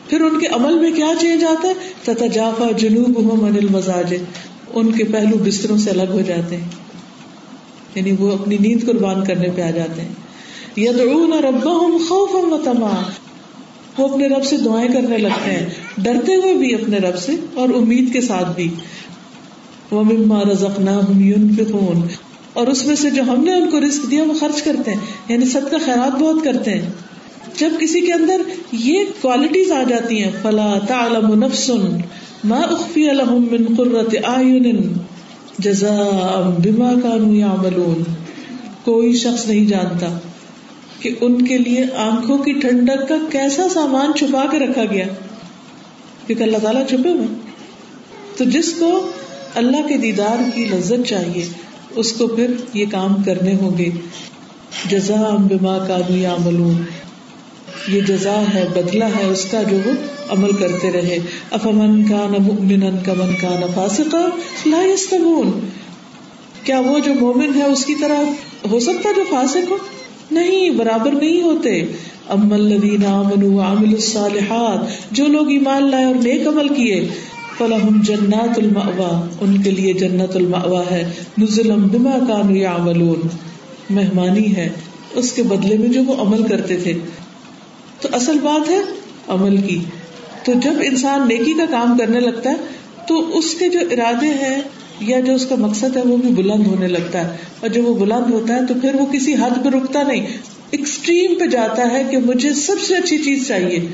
[0.10, 4.16] پھر ان کے عمل میں کیا چینج آتا ہے؟ تتا جافا جنوب من المزاج
[4.74, 6.68] ان کے پہلو بستروں سے الگ ہو جاتے ہیں۔
[7.96, 10.12] یعنی وہ اپنی نیند قربان کرنے پہ آ جاتے ہیں۔
[10.78, 13.02] یدعون ربهم خوفا وطمعا۔
[13.98, 15.66] وہ اپنے رب سے دعائیں کرنے لگتے ہیں۔
[15.98, 18.70] ڈرتے ہوئے بھی اپنے رب سے اور امید کے ساتھ بھی۔
[19.92, 22.29] وہ مما رزقناہم ينفقون۔
[22.60, 25.00] اور اس میں سے جو ہم نے ان کو رزق دیا وہ خرچ کرتے ہیں
[25.28, 26.90] یعنی سب کا خیرات بہت کرتے ہیں۔
[27.58, 28.42] جب کسی کے اندر
[28.72, 31.72] یہ کوالٹیز آ جاتی ہیں، فلا تعلم نفس
[32.44, 34.94] ما اخفی لهم من قرۃ اعین
[35.60, 38.04] جزاء بما كانوا يعملون۔
[38.84, 40.20] کوئی شخص نہیں جانتا
[41.00, 45.06] کہ ان کے لیے آنکھوں کی ٹھنڈک کا کیسا سامان چھپا کے رکھا گیا۔
[46.28, 47.28] کیونکہ اللہ تعالیٰ چھپے ہوئے
[48.38, 49.12] تو جس کو
[49.56, 51.48] اللہ کے دیدار کی لذت چاہیے
[51.96, 53.90] اس کو پھر یہ کام کرنے ہوں گے۔
[54.90, 56.84] جزا بما کانو یا یعملون۔
[57.88, 59.92] یہ جزا ہے، بدلہ ہے اس کا جو وہ
[60.30, 61.18] عمل کرتے رہے۔
[61.52, 64.30] افمن کان مؤمنا کمن کان فاسقا
[64.66, 65.52] لا یستوون
[66.64, 68.18] کیا وہ جو مومن ہے اس کی طرح
[68.70, 69.78] ہو سکتا جو فاسق ہو؟
[70.32, 71.82] نہیں، برابر نہیں ہوتے۔
[72.30, 77.08] ام الذین آمنوا وعملوا الصالحات، جو لوگ ایمان لائے اور نیک عمل کیے۔
[77.60, 83.28] فلہم جنات المأوا ان کے لیے جنت المأوا ہے۔ نزلا بما كانوا يعملون
[83.90, 84.70] مہمانی ہے۔
[85.14, 86.94] اس کے بدلے میں جو وہ عمل کرتے تھے۔
[88.02, 88.78] تو اصل بات ہے
[89.28, 89.82] عمل کی۔
[90.44, 92.56] تو جب انسان نیکی کا کام کرنے لگتا ہے،
[93.08, 94.62] تو اس کے جو ارادے ہیں
[95.00, 97.94] یا جو اس کا مقصد ہے، وہ بھی بلند ہونے لگتا ہے۔ اور جب وہ
[97.94, 100.28] بلند ہوتا ہے، تو پھر وہ کسی حد پہ رکتا نہیں۔
[100.72, 103.88] ایکسٹریم پہ جاتا ہے کہ مجھے سب سے اچھی چیز چاہیے۔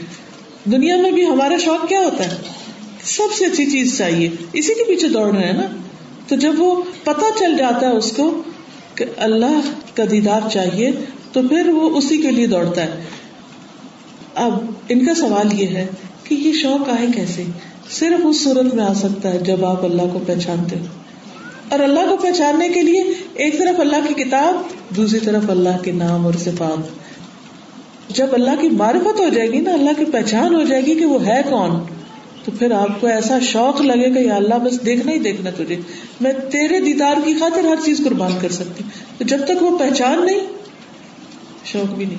[0.65, 2.64] دنیا میں بھی ہمارا شوق کیا ہوتا ہے؟
[3.05, 5.67] سب سے اچھی چیز چاہیے۔ اسی کے پیچھے دوڑ رہے ہیں نا۔
[6.27, 8.41] تو جب وہ پتا چل جاتا ہے اس کو
[8.95, 9.61] کہ اللہ
[9.93, 10.91] کا دیدار چاہیے،
[11.31, 13.03] تو پھر وہ اسی کے لیے دوڑتا ہے۔
[14.35, 15.87] اب ان کا سوال یہ ہے
[16.23, 17.43] کہ یہ شوق آئے کیسے؟
[17.89, 20.75] صرف اس صورت میں آ سکتا ہے جب آپ اللہ کو پہچانتے۔
[21.69, 24.55] اور اللہ کو پہچاننے کے لیے ایک طرف اللہ کی کتاب،
[24.95, 27.05] دوسری طرف اللہ کے نام اور صفات۔
[28.15, 31.05] جب اللہ کی معرفت ہو جائے گی نا، اللہ کی پہچان ہو جائے گی کہ
[31.05, 31.71] وہ ہے کون۔
[32.45, 35.75] تو پھر آپ کو ایسا شوق لگے گا یا اللہ بس دیکھنا ہی دیکھنا تجھے۔
[36.21, 38.83] میں تیرے دیدار کی خاطر ہر چیز قربان کر سکتی۔
[39.17, 40.39] تو جب تک وہ پہچان نہیں،
[41.65, 42.17] شوق بھی نہیں۔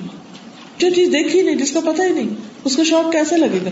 [0.77, 2.29] جو چیز دیکھی نہیں، جس کا پتا ہی نہیں،
[2.63, 3.69] اس کا شوق کیسے لگے گا؟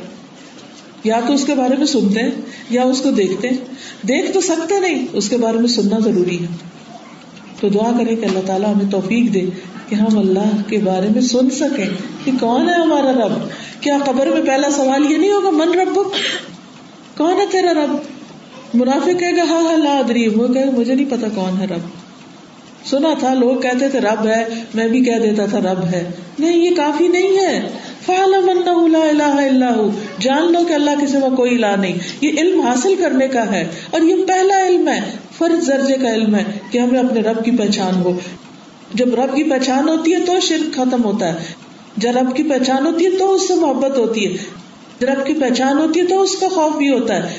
[1.03, 2.31] یا تو اس کے بارے میں سنتے ہیں،
[2.69, 3.57] یا اس کو دیکھتے ہیں۔
[4.07, 6.45] دیکھ تو سکتے نہیں، اس کے بارے میں سننا ضروری ہے۔
[7.59, 9.41] تو دعا کریں کہ اللہ تعالیٰ ہمیں توفیق دے
[9.89, 11.85] کہ ہم اللہ کے بارے میں سن سکیں
[12.25, 13.31] کہ کون ہے ہمارا رب؟
[13.81, 15.99] کیا قبر میں پہلا سوال یہ نہیں ہوگا، من رب
[17.17, 17.95] کون ہے تیرا رب؟
[18.73, 22.05] منافع کہے گا ہاں ہاں لادری وہ کہ مجھے نہیں پتا کون ہے رب۔
[22.85, 26.57] سنا تھا، لوگ کہتے تھے، رب ہے، میں بھی کہہ دیتا تھا، رب ہے۔ نہیں،
[26.57, 27.69] یہ کافی نہیں ہے۔
[28.05, 29.89] فعلم انه لا الہ الا ہو
[30.19, 33.67] جان لو کہ اللہ کے سوا کوئی الہ نہیں۔ یہ علم حاصل کرنے کا ہے۔
[33.91, 34.99] اور یہ پہلا علم ہے،
[35.37, 38.19] فرض درجے کا علم ہے کہ ہمیں اپنے رب کی پہچان ہو۔
[38.93, 41.39] جب رب کی پہچان ہوتی ہے تو شرک ختم ہوتا ہے۔
[41.97, 44.64] جب رب کی پہچان ہوتی ہے تو اس سے محبت ہوتی ہے۔
[45.01, 47.35] رب کی پہچان ہوتی ہے تو اس کا خوف بھی ہوتا ہے۔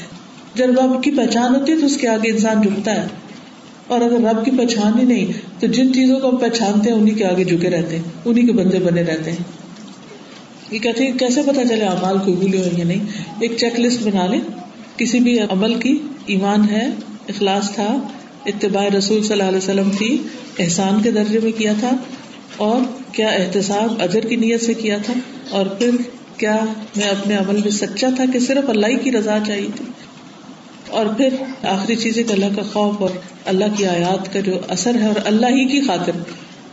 [0.54, 3.07] جب رب کی پہچان ہوتی ہے تو اس کے آگے انسان جھکتا ہے۔
[3.86, 7.14] اور اگر رب کی پہچان ہی نہیں، تو جن چیزوں کو ہم پہچانتے ہیں انہیں
[7.14, 9.44] کے آگے جھکے رہتے ہیں انہیں کے بندے بنے رہتے ہیں۔
[10.70, 13.04] یہ کہتے ہیں، کیسے پتا چلے امال قبول ہو یا نہیں؟
[13.40, 14.40] ایک چیک لسٹ بنا لیں۔
[14.96, 16.90] کسی بھی عمل کی ایمان ہے،
[17.28, 17.98] اخلاص تھا،
[18.46, 20.18] اتباع رسول صلی اللہ علیہ وسلم تھی
[20.59, 21.90] احسان کے درجے میں کیا تھا،
[22.57, 22.80] اور
[23.12, 25.14] کیا احتساب اجر کی نیت سے کیا تھا،
[25.50, 25.90] اور پھر
[26.39, 26.64] کیا
[26.97, 29.84] میں اپنے عمل میں سچا تھا کہ صرف اللہ کی رضا چاہیے تھی؟
[30.89, 33.11] اور پھر آخری چیز اللہ کا خوف اور
[33.45, 36.12] اللہ کی آیات کا جو اثر ہے اور اللہ ہی کی خاطر،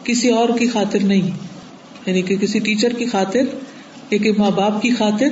[0.04, 1.30] کسی اور کی خاطر نہیں۔
[2.06, 3.42] یعنی کہ کسی ٹیچر کی خاطر
[4.12, 5.28] یا کہ ماں باپ کی خاطر،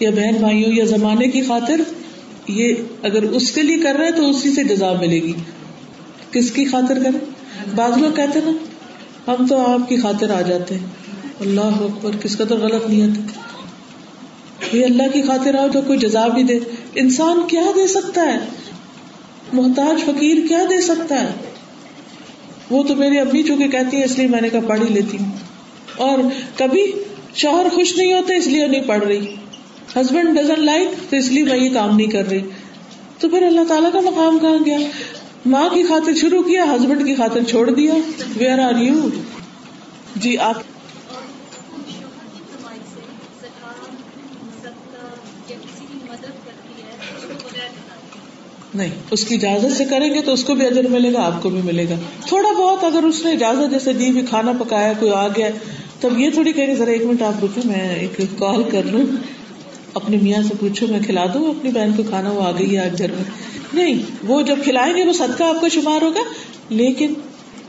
[0.00, 1.80] یا بہن بھائیوں یا زمانے کی خاطر،
[2.48, 5.32] یہ اگر اس کے لیے کر رہے ہیں تو اسی سے جزا ملے گی۔
[6.30, 7.30] کس کی خاطر کریں؟
[7.74, 8.52] بعض لوگ کہتے نا،
[9.30, 10.86] ہم تو آپ کی خاطر آ جاتے ہیں۔
[11.40, 13.53] اللہ اکبر، کس کا تو غلط نیت ہے؟
[14.74, 16.58] یہ اللہ کی خاطر آؤ تو کوئی جزا بھی دے۔
[16.94, 18.38] انسان کیا دے سکتا ہے؟
[19.52, 21.28] محتاج فقیر کیا دے سکتا ہے؟
[22.70, 25.16] وہ تو میری امی چونکہ کہتی ہے اس لیے میں نے کہا پڑھ ہی لیتی
[25.20, 25.32] ہوں۔
[25.96, 26.18] اور
[26.56, 26.92] کبھی
[27.34, 29.34] شوہر خوش نہیں ہوتے، اس لیے نہیں پڑھ رہی۔
[29.96, 32.40] ہسبینڈ ڈزن لائک تو اس لیے میں یہ کام نہیں کر رہی۔
[33.18, 34.78] تو پھر اللہ تعالیٰ کا مقام کہاں گیا؟
[35.46, 37.94] ماں کی خاطر شروع کیا ہسبینڈ کی خاطر چھوڑ دیا۔
[38.36, 39.08] ویئر آر یو
[40.16, 40.62] جی آپ
[48.74, 48.90] نہیں.
[49.10, 51.50] اس کی اجازت سے کریں گے تو اس کو بھی اجر ملے گا، آپ کو
[51.50, 51.94] بھی ملے گا۔
[52.26, 55.48] تھوڑا بہت اگر اس نے اجازت، جیسے دی بھی کھانا پکایا، کوئی آ گیا،
[56.00, 59.16] تب یہ تھوڑی کہ ذرا ایک منٹ آپ رکو میں ایک کال کر لوں۔
[59.94, 62.80] اپنی میاں سے پوچھو، میں کھلا دوں، اپنی بہن کو کھانا، وہ آ گئی ہے
[62.80, 63.24] آج گھر میں۔
[63.72, 66.20] نہیں، وہ جب کھلائیں گے، وہ صدقہ آپ کا شمار ہوگا۔
[66.68, 67.12] لیکن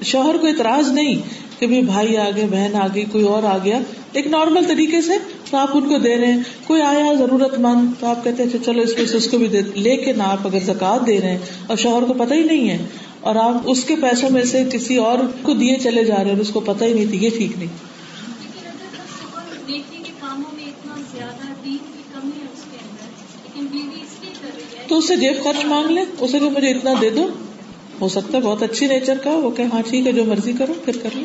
[0.03, 1.15] شوہر کو اعتراض نہیں
[1.59, 3.79] کہ بھائی آ گئے بہن آ گئی کوئی اور آ گیا
[4.11, 5.13] ایک نارمل طریقے سے
[5.55, 8.49] تو آپ ان کو دے رہے ہیں۔ کوئی آیا ضرورت مند تو آپ کہتے ہیں
[8.49, 11.31] اچھا چلو اس میں سے اس کو بھی دے۔ لیکن آپ اگر زکات دے رہے
[11.31, 11.37] ہیں
[11.67, 12.77] اور شوہر کو پتہ ہی نہیں ہے
[13.21, 16.31] اور آپ اس کے پیسوں میں سے کسی اور کو دیے چلے جا رہے ہیں
[16.31, 17.67] اور اس کو پتہ ہی نہیں تھی یہ ٹھیک نہیں۔
[24.87, 27.27] تو اسے جیب خرچ مانگ لے اسے کہ مجھے اتنا دے دو۔
[28.01, 30.73] ہو سکتا ہے بہت اچھی نیچر کا وہ کہ ہاں ٹھیک ہے جو مرضی کرو
[30.85, 31.21] پھر کر لو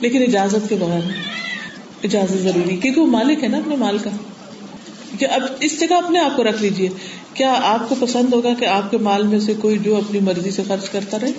[0.00, 1.00] لیکن اجازت کے بغیر۔
[2.02, 4.10] اجازت ضروری کیونکہ وہ مالک ہے نا اپنے مال کا۔
[5.18, 6.88] کہ اب اس جگہ اپنے آپ کو رکھ لیجیے
[7.34, 10.50] کیا آپ کو پسند ہوگا کہ آپ کے مال میں سے کوئی جو اپنی مرضی
[10.50, 11.32] سے خرچ کرتا رہے؟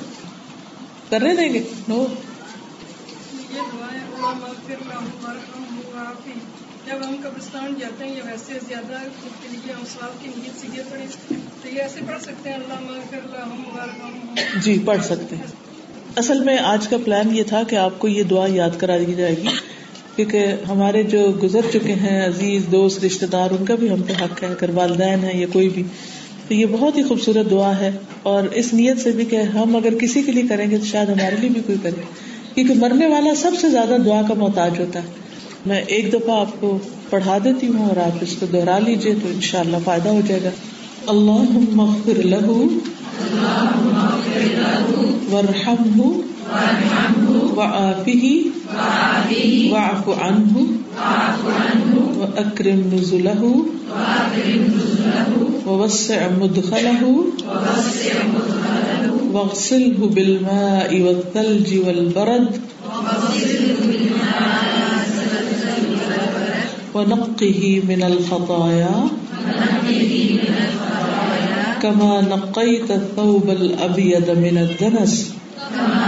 [1.09, 2.05] کرنے دیں گے؟ نو۔
[6.85, 8.93] جب ہم قبرستان جاتے ہیں یا ویسے زیادہ
[10.21, 11.33] کی نیت سے پڑھیں۔
[11.63, 12.73] تو یہ ایسے پڑھ سکتے ہیں اللہ
[14.61, 15.43] جی پڑھ سکتے ہیں۔
[16.15, 19.13] اصل میں آج کا پلان یہ تھا کہ آپ کو یہ دعا یاد کرا دی
[19.13, 19.47] جائے گی۔
[20.17, 24.13] کیونکہ ہمارے جو گزر چکے ہیں عزیز دوست رشتے دار ان کا بھی ہم پہ
[24.13, 25.83] حق ہے اگر والدین ہے یا کوئی بھی۔
[26.47, 27.91] تو یہ بہت ہی خوبصورت دعا ہے۔
[28.23, 31.09] اور اس نیت سے بھی کہ ہم اگر کسی کے لیے کریں گے تو شاید
[31.09, 32.01] ہمارے لیے بھی کوئی کرے۔
[32.55, 35.07] کیونکہ مرنے والا سب سے زیادہ دعا کا محتاج ہوتا ہے۔
[35.65, 36.77] میں ایک دفعہ آپ کو
[37.09, 40.21] پڑھا دیتی ہوں اور آپ اس کو دوہرا لیجیے تو ان شاء اللہ فائدہ ہو
[40.27, 40.49] جائے گا۔
[41.07, 42.67] اللہ مغفر له
[45.31, 46.26] ورحمه
[47.57, 48.25] وعافه
[49.71, 50.55] واعف عنه
[52.19, 53.41] واكرم نزله،
[55.67, 57.01] ووسع مدخله،
[59.33, 62.51] واغسله بالماء والثلج والبرد،
[66.93, 68.97] ونقه من الخطايا،
[71.81, 75.13] كما نقيت الثوب الأبيض من الدنس
[75.77, 76.06] كما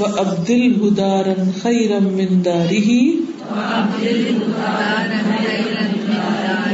[0.00, 2.90] وأبدله دارا خيرا من داره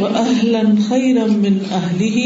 [0.02, 2.18] وأهلا خيرا من أهله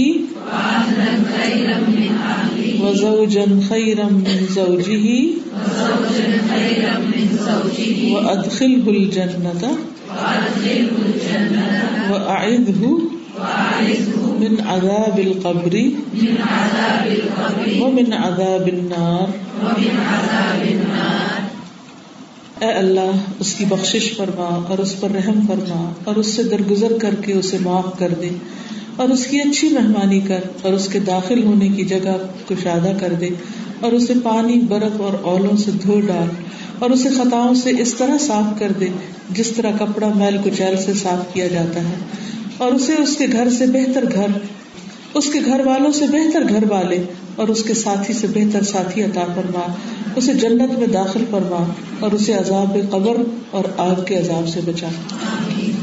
[2.82, 5.07] وزوجا خيرا من زوجه
[8.14, 9.62] وأدخله الجنة
[12.11, 12.82] وأعذه
[14.53, 15.74] من عذاب القبر.
[17.80, 19.53] ومن عذاب النار.
[22.61, 26.92] اے اللہ، اس کی بخشش فرما اور اس پر رحم فرما اور اس سے درگزر
[27.03, 28.28] کر کے اسے معاف کر دے
[28.96, 32.16] اور اس کی اچھی مہمانی کر اور اس کے داخل ہونے کی جگہ
[32.48, 33.28] کشادہ کر دے
[33.80, 36.28] اور اسے پانی، برف اور اولوں سے دھو ڈال
[36.78, 38.86] اور اسے خطاؤں سے اس طرح صاف کر دے
[39.30, 41.94] جس طرح کپڑا میل کچیل سے صاف کیا جاتا ہے۔
[42.59, 44.26] اور اسے اس کے گھر سے بہتر گھر،
[45.14, 47.03] اس کے گھر والوں سے بہتر گھر والے،
[47.36, 49.66] اور اس کے ساتھی سے بہتر ساتھی عطا فرما،
[50.16, 53.16] اسے جنت میں داخل فرما، اور اسے عذاب قبر
[53.50, 54.88] اور آگ کے عذاب سے بچا۔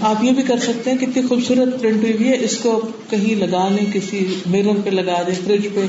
[0.01, 3.70] آپ یہ بھی کر سکتے ہیں کتنی خوبصورت پرنٹ ہوئی ہے، اس کو کہیں لگا
[3.70, 5.86] لیں، کسی میرر پہ لگا دیں، فریج پہ،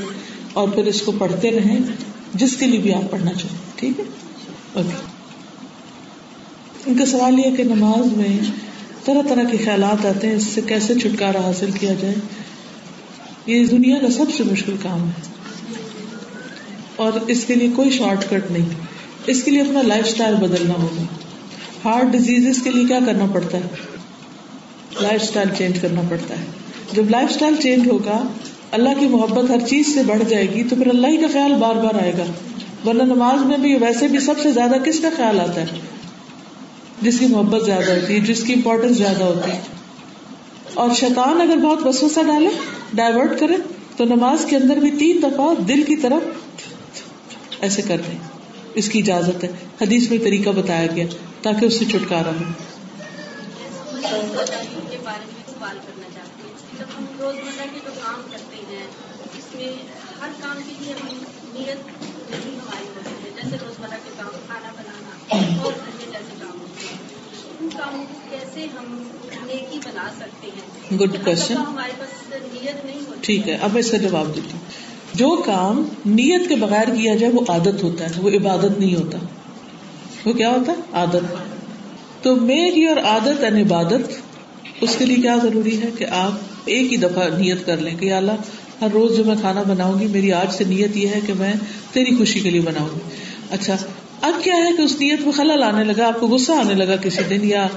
[0.53, 1.79] اور پھر اس کو پڑھتے رہیں،
[2.33, 4.03] جس کے لیے بھی آپ پڑھنا چاہیں۔ ٹھیک ہے؟
[4.73, 5.11] اوکے۔
[6.85, 8.37] ان کا سوال یہ کہ نماز میں
[9.05, 12.15] طرح طرح کے خیالات آتے ہیں، اس سے کیسے چھٹکارا حاصل کیا جائے؟
[13.45, 15.31] یہ دنیا کا سب سے مشکل کام ہے۔
[16.95, 18.69] اور اس کے لیے کوئی شارٹ کٹ نہیں۔
[19.27, 21.03] اس کے لیے اپنا لائف اسٹائل بدلنا ہوگا۔
[21.85, 23.61] ہارٹ ڈیزیز کے لیے کیا کرنا پڑتا ہے؟
[25.01, 26.45] لائف اسٹائل چینج کرنا پڑتا ہے۔
[26.93, 28.27] جب لائف اسٹائل چینج ہوگا،
[28.71, 31.53] اللہ کی محبت ہر چیز سے بڑھ جائے گی، تو پھر اللہ ہی کا خیال
[31.53, 32.23] بار بار آئے گا۔
[32.85, 35.65] ورنہ نماز میں بھی ویسے بھی سب سے زیادہ کس کا خیال آتا ہے؟
[37.01, 39.61] جس کی محبت زیادہ ہوتی ہے، جس کی امپورٹینس زیادہ ہوتی ہے۔
[40.73, 42.49] اور شیطان اگر بہت وسوسہ ڈالے
[42.93, 43.55] ڈائیورٹ کرے،
[43.97, 46.21] تو نماز کے اندر بھی تین دفعہ دل کی طرف
[47.59, 48.17] ایسے کر دیں
[48.75, 51.05] اس کی اجازت ہے۔ حدیث میں طریقہ بتایا گیا،
[51.41, 52.51] تاکہ اس سے چھٹکارا ہو۔
[57.73, 58.87] کے جو کام کرتے ہیں
[59.37, 59.67] اس میں
[60.21, 61.87] ہر کام کے لیے نیت
[62.31, 66.85] نہیں ہماری ہوتی ہے جیسے روزمرہ کے کام، کھانا بنانا اور انیہ جیسے کام ہوتے
[66.85, 66.97] ہیں
[67.45, 69.03] ان کاموں کو کیسے ہم
[69.45, 73.91] نیکی بنا سکتے ہیں۔ گڈ کوشچن ہمارے پاس نیت نہیں ہوتی ٹھیک ہے اب اس
[73.91, 74.59] کا جواب دیتی ہوں۔
[75.13, 79.17] جو کام نیت کے بغیر کیا جائے وہ عادت ہوتا ہے وہ عبادت نہیں ہوتا۔
[80.25, 81.35] وہ کیا ہوتا ہے؟ عادت۔
[82.23, 84.11] تو میک یور عادت اینڈ عبادت
[84.81, 86.31] اس کے لیے کیا ضروری ہے کہ آپ
[86.65, 88.31] ایک ہی دفعہ نیت کر لیں کہ اللہ
[88.81, 91.53] ہر روز جو میں کھانا بناؤں گی میری آج سے نیت یہ ہے کہ میں
[91.91, 92.99] تیری خوشی کے لیے بناؤں گی۔
[93.49, 93.75] اچھا
[94.21, 96.95] اب کیا ہے کہ اس نیت میں خلل آنے لگا، آپ کو غصہ آنے لگا
[96.95, 97.67] کسی دن یا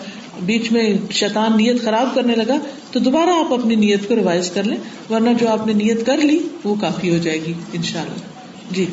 [0.43, 2.57] بیچ میں شیطان نیت خراب کرنے لگا،
[2.93, 4.77] تو دوبارہ آپ اپنی نیت کو ریوائز کر لیں،
[5.11, 8.75] ورنہ جو آپ نے نیت کر لی، وہ کافی ہو جائے گی ان شاء اللہ
[8.75, 8.87] جی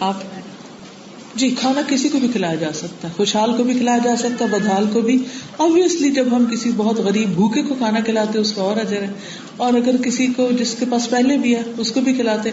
[0.00, 0.14] آپ
[1.34, 4.44] جی کھانا کسی کو بھی کھلایا جا سکتا ہے، خوشحال کو بھی کھلایا جا سکتا
[4.44, 5.24] ہے، بدحال کو بھی۔
[5.58, 9.10] ابویسلی جب ہم کسی بہت غریب بھوکے کو کھانا کھلاتے اس کا اور اجر ہے۔
[9.56, 12.50] اور اگر کسی کو، جس کے پاس پہلے بھی ہے، اس کو بھی کھلاتے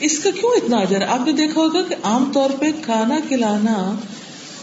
[0.00, 3.18] اس کا کیوں اتنا اجر؟ ہے آپ نے دیکھا ہوگا کہ عام طور پہ کھانا
[3.28, 3.94] کھلانا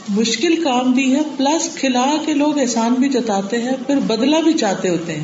[0.09, 4.53] مشکل کام بھی ہے پلس کھلا کے لوگ احسان بھی جتاتے ہیں، پھر بدلا بھی
[4.53, 5.23] چاہتے ہوتے ہیں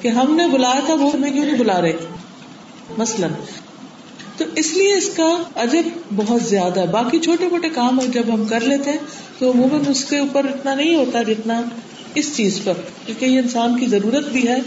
[0.00, 1.92] کہ ہم نے بلایا تھا، وہ ہمیں کیوں نہیں بلا رہے؟
[2.98, 3.30] مثلاً۔
[4.36, 5.80] تو اس لیے اس کا اجر
[6.16, 8.98] بہت زیادہ ہے۔ باقی چھوٹے موٹے کام جب ہم کر لیتے ہیں،
[9.38, 11.62] تو عموماً اس کے اوپر اتنا نہیں ہوتا جتنا
[12.14, 12.72] اس چیز پر،
[13.06, 14.58] کیونکہ یہ انسان کی ضرورت بھی ہے۔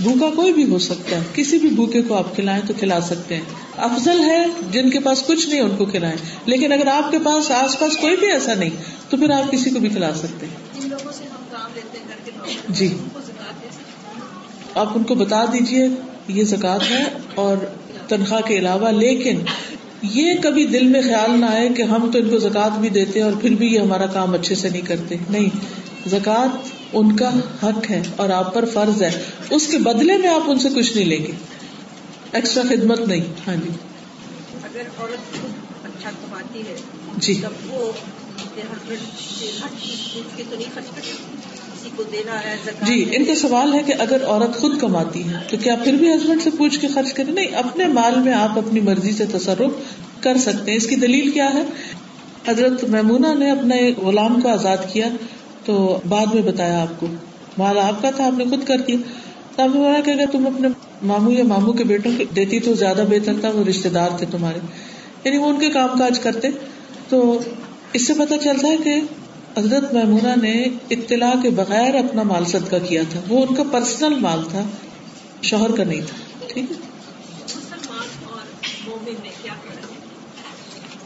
[0.00, 3.34] بھوکا کوئی بھی ہو سکتا ہے۔ کسی بھی بھوکے کو آپ کھلائیں تو کھلا سکتے
[3.34, 3.42] ہیں۔
[3.76, 6.16] افضل ہے جن کے پاس کچھ نہیں ان کو کھلائیں۔
[6.46, 8.70] لیکن اگر آپ کے پاس آس پاس کوئی بھی ایسا نہیں
[9.10, 10.56] تو پھر آپ کسی کو بھی کھلا سکتے ہیں۔
[12.68, 12.96] جی۔
[14.74, 15.88] آپ ان کو بتا دیجیے
[16.28, 17.56] یہ زکات ہے اور
[18.08, 19.38] تنخواہ کے علاوہ۔ لیکن
[20.02, 23.22] یہ کبھی دل میں خیال نہ آئے کہ ہم تو ان کو زکات بھی دیتے
[23.22, 25.48] اور پھر بھی یہ ہمارا کام اچھے سے نہیں کرتے۔ نہیں
[26.06, 27.30] زکات ان کا
[27.62, 30.96] حق ہے اور آپ پر فرض ہے۔ اس کے بدلے میں آپ ان سے کچھ
[30.96, 31.32] نہیں لیں گے۔
[32.32, 33.70] ایکسٹرا خدمت نہیں۔ ہاں جی۔
[34.62, 35.36] اگر عورت
[35.84, 36.76] اچھا کماتی ہے
[37.16, 37.92] جی۔ وہ
[42.82, 46.14] جی ان کا سوال ہے کہ اگر عورت خود کماتی ہے تو کیا پھر بھی
[46.14, 49.70] ہسبینڈ سے پوچھ کے خرچ کرے نہیں اپنے مال میں آپ اپنی مرضی سے تصرف
[50.22, 51.62] کر سکتے ہیں۔ اس کی دلیل کیا ہے؟
[52.48, 55.08] حضرت میمونا نے اپنے غلام کو آزاد کیا۔
[55.64, 57.06] تو بعد میں بتایا آپ کو۔
[57.58, 58.96] مال آپ کا تھا آپ نے خود کر دیا۔
[59.56, 60.68] تب بولا کہ اگر تم اپنے
[61.02, 64.26] ماموں یا ماموں کے بیٹوں کو دیتی تو زیادہ بہتر تھا وہ رشتے دار تھے
[64.30, 64.58] تمہارے۔
[65.24, 66.48] یعنی وہ ان کے کام کاج کرتے۔
[67.08, 67.38] تو
[67.92, 69.00] اس سے پتا چلتا ہے کہ
[69.58, 74.18] حضرت محمورہ نے اطلاع کے بغیر اپنا مال صدقہ کیا تھا۔ وہ ان کا پرسنل
[74.18, 74.62] مال تھا
[75.42, 76.76] شوہر کا نہیں تھا۔ ٹھیک ہے؟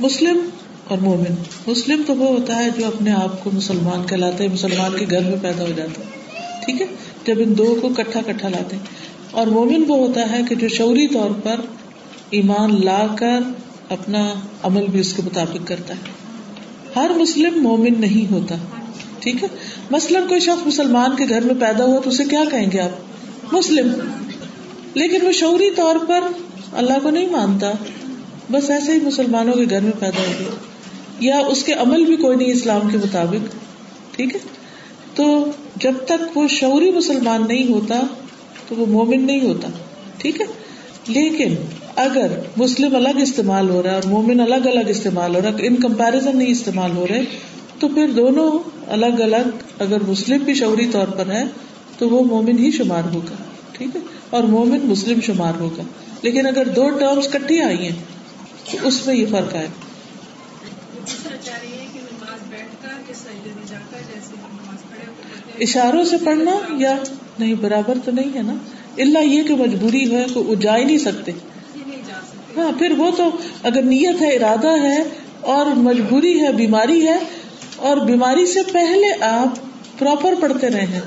[0.00, 0.48] مسلم
[0.88, 1.34] اور مومن۔
[1.66, 5.20] مسلم تو وہ ہوتا ہے جو اپنے آپ کو مسلمان کہلاتے ہیں مسلمان کے گھر
[5.20, 6.06] میں پیدا ہو جاتا ہے۔
[6.64, 6.86] ٹھیک ہے؟
[7.26, 8.82] جب ان دو کو کٹھا کٹھا لاتے ہیں۔
[9.30, 11.60] اور مومن وہ ہوتا ہے کہ جو شعوری طور پر
[12.30, 13.40] ایمان لا کر
[13.88, 16.00] اپنا عمل بھی اس کے مطابق کرتا ہے۔
[16.96, 18.54] ہر مسلم مومن نہیں ہوتا۔
[19.18, 19.48] ٹھیک ہے؟
[19.90, 23.54] مثلاً کوئی شخص مسلمان کے گھر میں پیدا ہوا تو اسے کیا کہیں گے آپ؟
[23.54, 23.92] مسلم۔
[24.94, 26.20] لیکن وہ شعوری طور پر
[26.72, 27.72] اللہ کو نہیں مانتا۔
[28.50, 30.67] بس ایسے ہی مسلمانوں کے گھر میں پیدا ہو گیا
[31.20, 33.54] یا اس کے عمل بھی کوئی نہیں اسلام کے مطابق،
[34.16, 34.40] ٹھیک ہے؟
[35.14, 35.44] تو
[35.76, 38.00] جب تک وہ شعوری مسلمان نہیں ہوتا،
[38.68, 39.68] تو وہ مومن نہیں ہوتا،
[40.18, 40.46] ٹھیک ہے؟
[41.08, 41.54] لیکن
[41.96, 45.66] اگر مسلم الگ استعمال ہو رہا ہے اور مومن الگ الگ استعمال ہو رہا ہے،
[45.66, 47.20] ان کمپیرزن نہیں استعمال ہو رہے،
[47.78, 51.44] تو پھر دونوں الگ الگ اگر مسلم بھی شعوری طور پر ہے،
[51.98, 53.34] تو وہ مومن ہی شمار ہوگا،
[53.72, 54.00] ٹھیک ہے؟
[54.30, 55.82] اور مومن مسلم شمار ہوگا۔
[56.22, 57.96] لیکن اگر دو ٹرمز کٹھی آئی ہیں،
[58.70, 59.66] تو اس میں یہ فرق آئے۔
[65.60, 66.96] اشاروں سے پڑھنا یا
[67.38, 68.54] نہیں، برابر تو نہیں ہے نا؟
[68.98, 71.32] اللہ یہ کہ مجبوری ہے کہ وہ جا ہی نہیں سکتے۔
[72.56, 73.30] ہاں پھر وہ تو
[73.62, 75.02] اگر نیت ہے، ارادہ ہے
[75.40, 77.18] اور مجبوری ہے، بیماری ہے،
[77.76, 79.48] اور بیماری سے پہلے آپ
[79.98, 81.00] پراپر پڑھتے رہے ہیں۔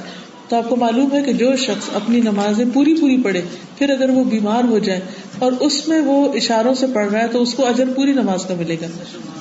[0.47, 3.41] تو آپ کو معلوم ہے کہ جو شخص اپنی نمازیں پوری پوری پڑھے،
[3.77, 4.99] پھر اگر وہ بیمار ہو جائے
[5.39, 8.45] اور اس میں وہ اشاروں سے پڑھ رہا ہے تو اس کو اجر پوری نماز
[8.45, 8.85] کا ملے گا۔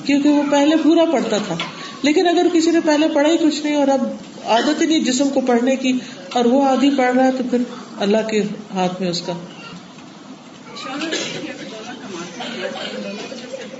[0.05, 1.57] کیونکہ وہ پہلے پورا پڑھتا تھا۔
[2.01, 4.05] لیکن اگر کسی نے پہلے پڑھا ہی کچھ نہیں اور اب
[4.45, 5.91] عادت ہی نہیں جسم کو پڑھنے کی
[6.33, 7.61] اور وہ آدھی پڑھ رہا ہے تو پھر
[7.97, 8.41] اللہ کے
[8.73, 9.33] ہاتھ میں اس کا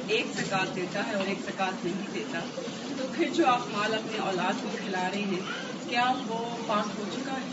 [0.07, 2.39] ایک زکات دیتا ہے اور ایک زکات نہیں دیتا
[2.97, 5.39] تو پھر جو آپ مال اپنے اولاد کو کھلا رہے ہیں
[5.89, 7.49] کیا وہ پاک ہو چکا ہے؟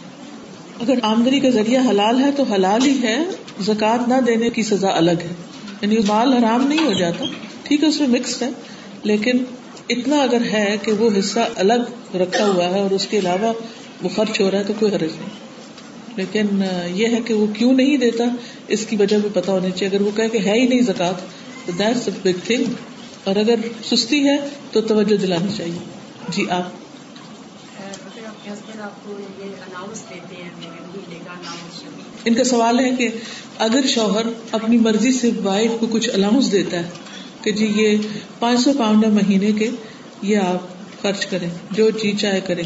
[0.80, 3.16] اگر آمدنی کا ذریعہ حلال ہے تو حلال ہی ہے
[3.60, 5.34] زکات نہ دینے کی سزا الگ ہے۔
[5.80, 7.24] یعنی مال حرام نہیں ہو جاتا
[7.62, 8.50] ٹھیک ہے اس میں مکسڈ ہے
[9.02, 9.44] لیکن
[9.88, 13.52] اتنا اگر ہے کہ وہ حصہ الگ رکھا ہوا ہے اور اس کے علاوہ
[14.02, 15.48] وہ خرچ ہو رہا ہے تو کوئی حرض نہیں۔
[16.16, 16.46] لیکن
[16.94, 18.24] یہ ہے کہ وہ کیوں نہیں دیتا،
[18.68, 21.14] اس کی وجہ بھی پتا ہونی چاہیے۔ اگر وہ کہ ہے ہی نہیں زکات
[21.66, 22.64] تو دیٹس اے بگ تھنگ
[23.24, 24.36] اور اگر سستی ہے
[24.72, 25.78] تو توجہ دلانی چاہیے۔
[26.28, 26.62] جی آپ۔
[32.24, 33.08] ان کا سوال ہے کہ
[33.58, 34.22] اگر شوہر
[34.52, 36.90] اپنی مرضی سے وائف کو کچھ الاؤنس دیتا ہے
[37.42, 37.98] کہ جی یہ
[38.38, 39.70] پانچ سو پاؤنڈ مہینے کے،
[40.22, 42.62] یہ آپ خرچ کریں، جو جی چاہے کریں۔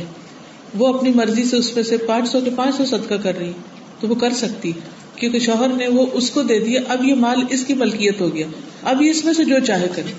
[0.75, 3.53] وہ اپنی مرضی سے اس میں سے پانچ سو کے پانچ سو صدقہ کر رہی،
[4.01, 4.73] تو وہ کر سکتی۔
[5.17, 8.35] کیونکہ شوہر نے وہ اس کو دے دیا، اب یہ مال اس کی ملکیت ہو
[8.35, 8.47] گیا۔
[8.83, 10.13] اب یہ اس میں سے جو چاہے کرے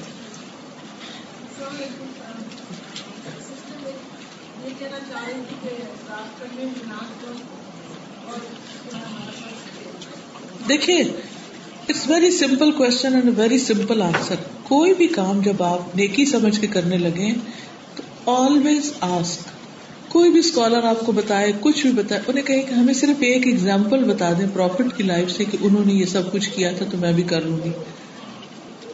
[10.68, 11.04] دیکھیے
[11.90, 16.62] it's very simple question and very simple answer کوئی بھی کام جب آپ نیکی سمجھ
[16.62, 17.34] کے کرنے لگے،
[17.96, 19.42] تو آلویز آسک
[20.12, 23.48] کوئی بھی اسکالر آپ کو بتائے، کچھ بھی بتائے، انہیں کہے کہ ہمیں صرف ایک
[23.48, 26.86] ایگزامپل بتا دیں پروفٹ کی لائف سے کہ انہوں نے یہ سب کچھ کیا تھا
[26.92, 27.70] تو میں بھی کر لوں گی۔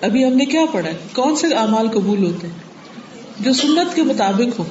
[0.02, 2.60] ابھی ہم نے کیا پڑھا ہے؟ کون سے اعمال قبول ہوتے ہیں؟
[3.40, 4.64] جو سنت کے مطابق ہو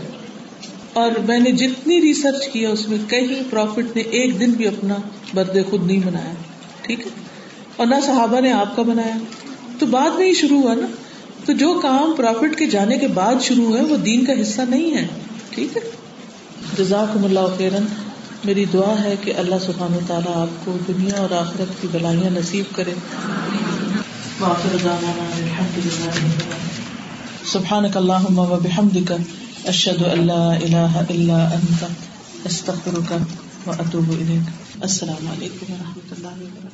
[0.92, 4.94] اور میں نے جتنی ریسرچ کیا اس میں کئی پروفٹ نے ایک دن بھی اپنا
[5.34, 6.34] برد خود نہیں بنایا۔
[6.82, 7.27] ٹھیک ہے؟
[7.78, 9.16] اور نہ صحابہ نے آپ کا بنایا۔
[9.78, 10.86] تو بعد میں ہی شروع ہوا نا۔
[11.46, 14.94] تو جو کام پروفٹ کے جانے کے بعد شروع ہے وہ دین کا حصہ نہیں
[14.94, 15.06] ہے۔
[15.50, 15.90] ٹھیک ہے۔
[16.78, 17.84] جزاکم اللہ خیرن۔
[18.44, 22.30] میری دعا ہے کہ اللہ سبحان و تعالیٰ آپ کو دنیا اور آخرت کی بلائیاں
[22.30, 22.94] نصیب کرے۔
[27.44, 29.12] سبحانک اللہم و بحمدک،
[29.64, 31.84] اشہد ان لا الہ الا انت،
[32.44, 33.12] استغفرک
[33.68, 34.50] و اتوب الیک۔
[34.82, 36.67] السلام علیکم و رحمۃ اللہ وبرکاتہ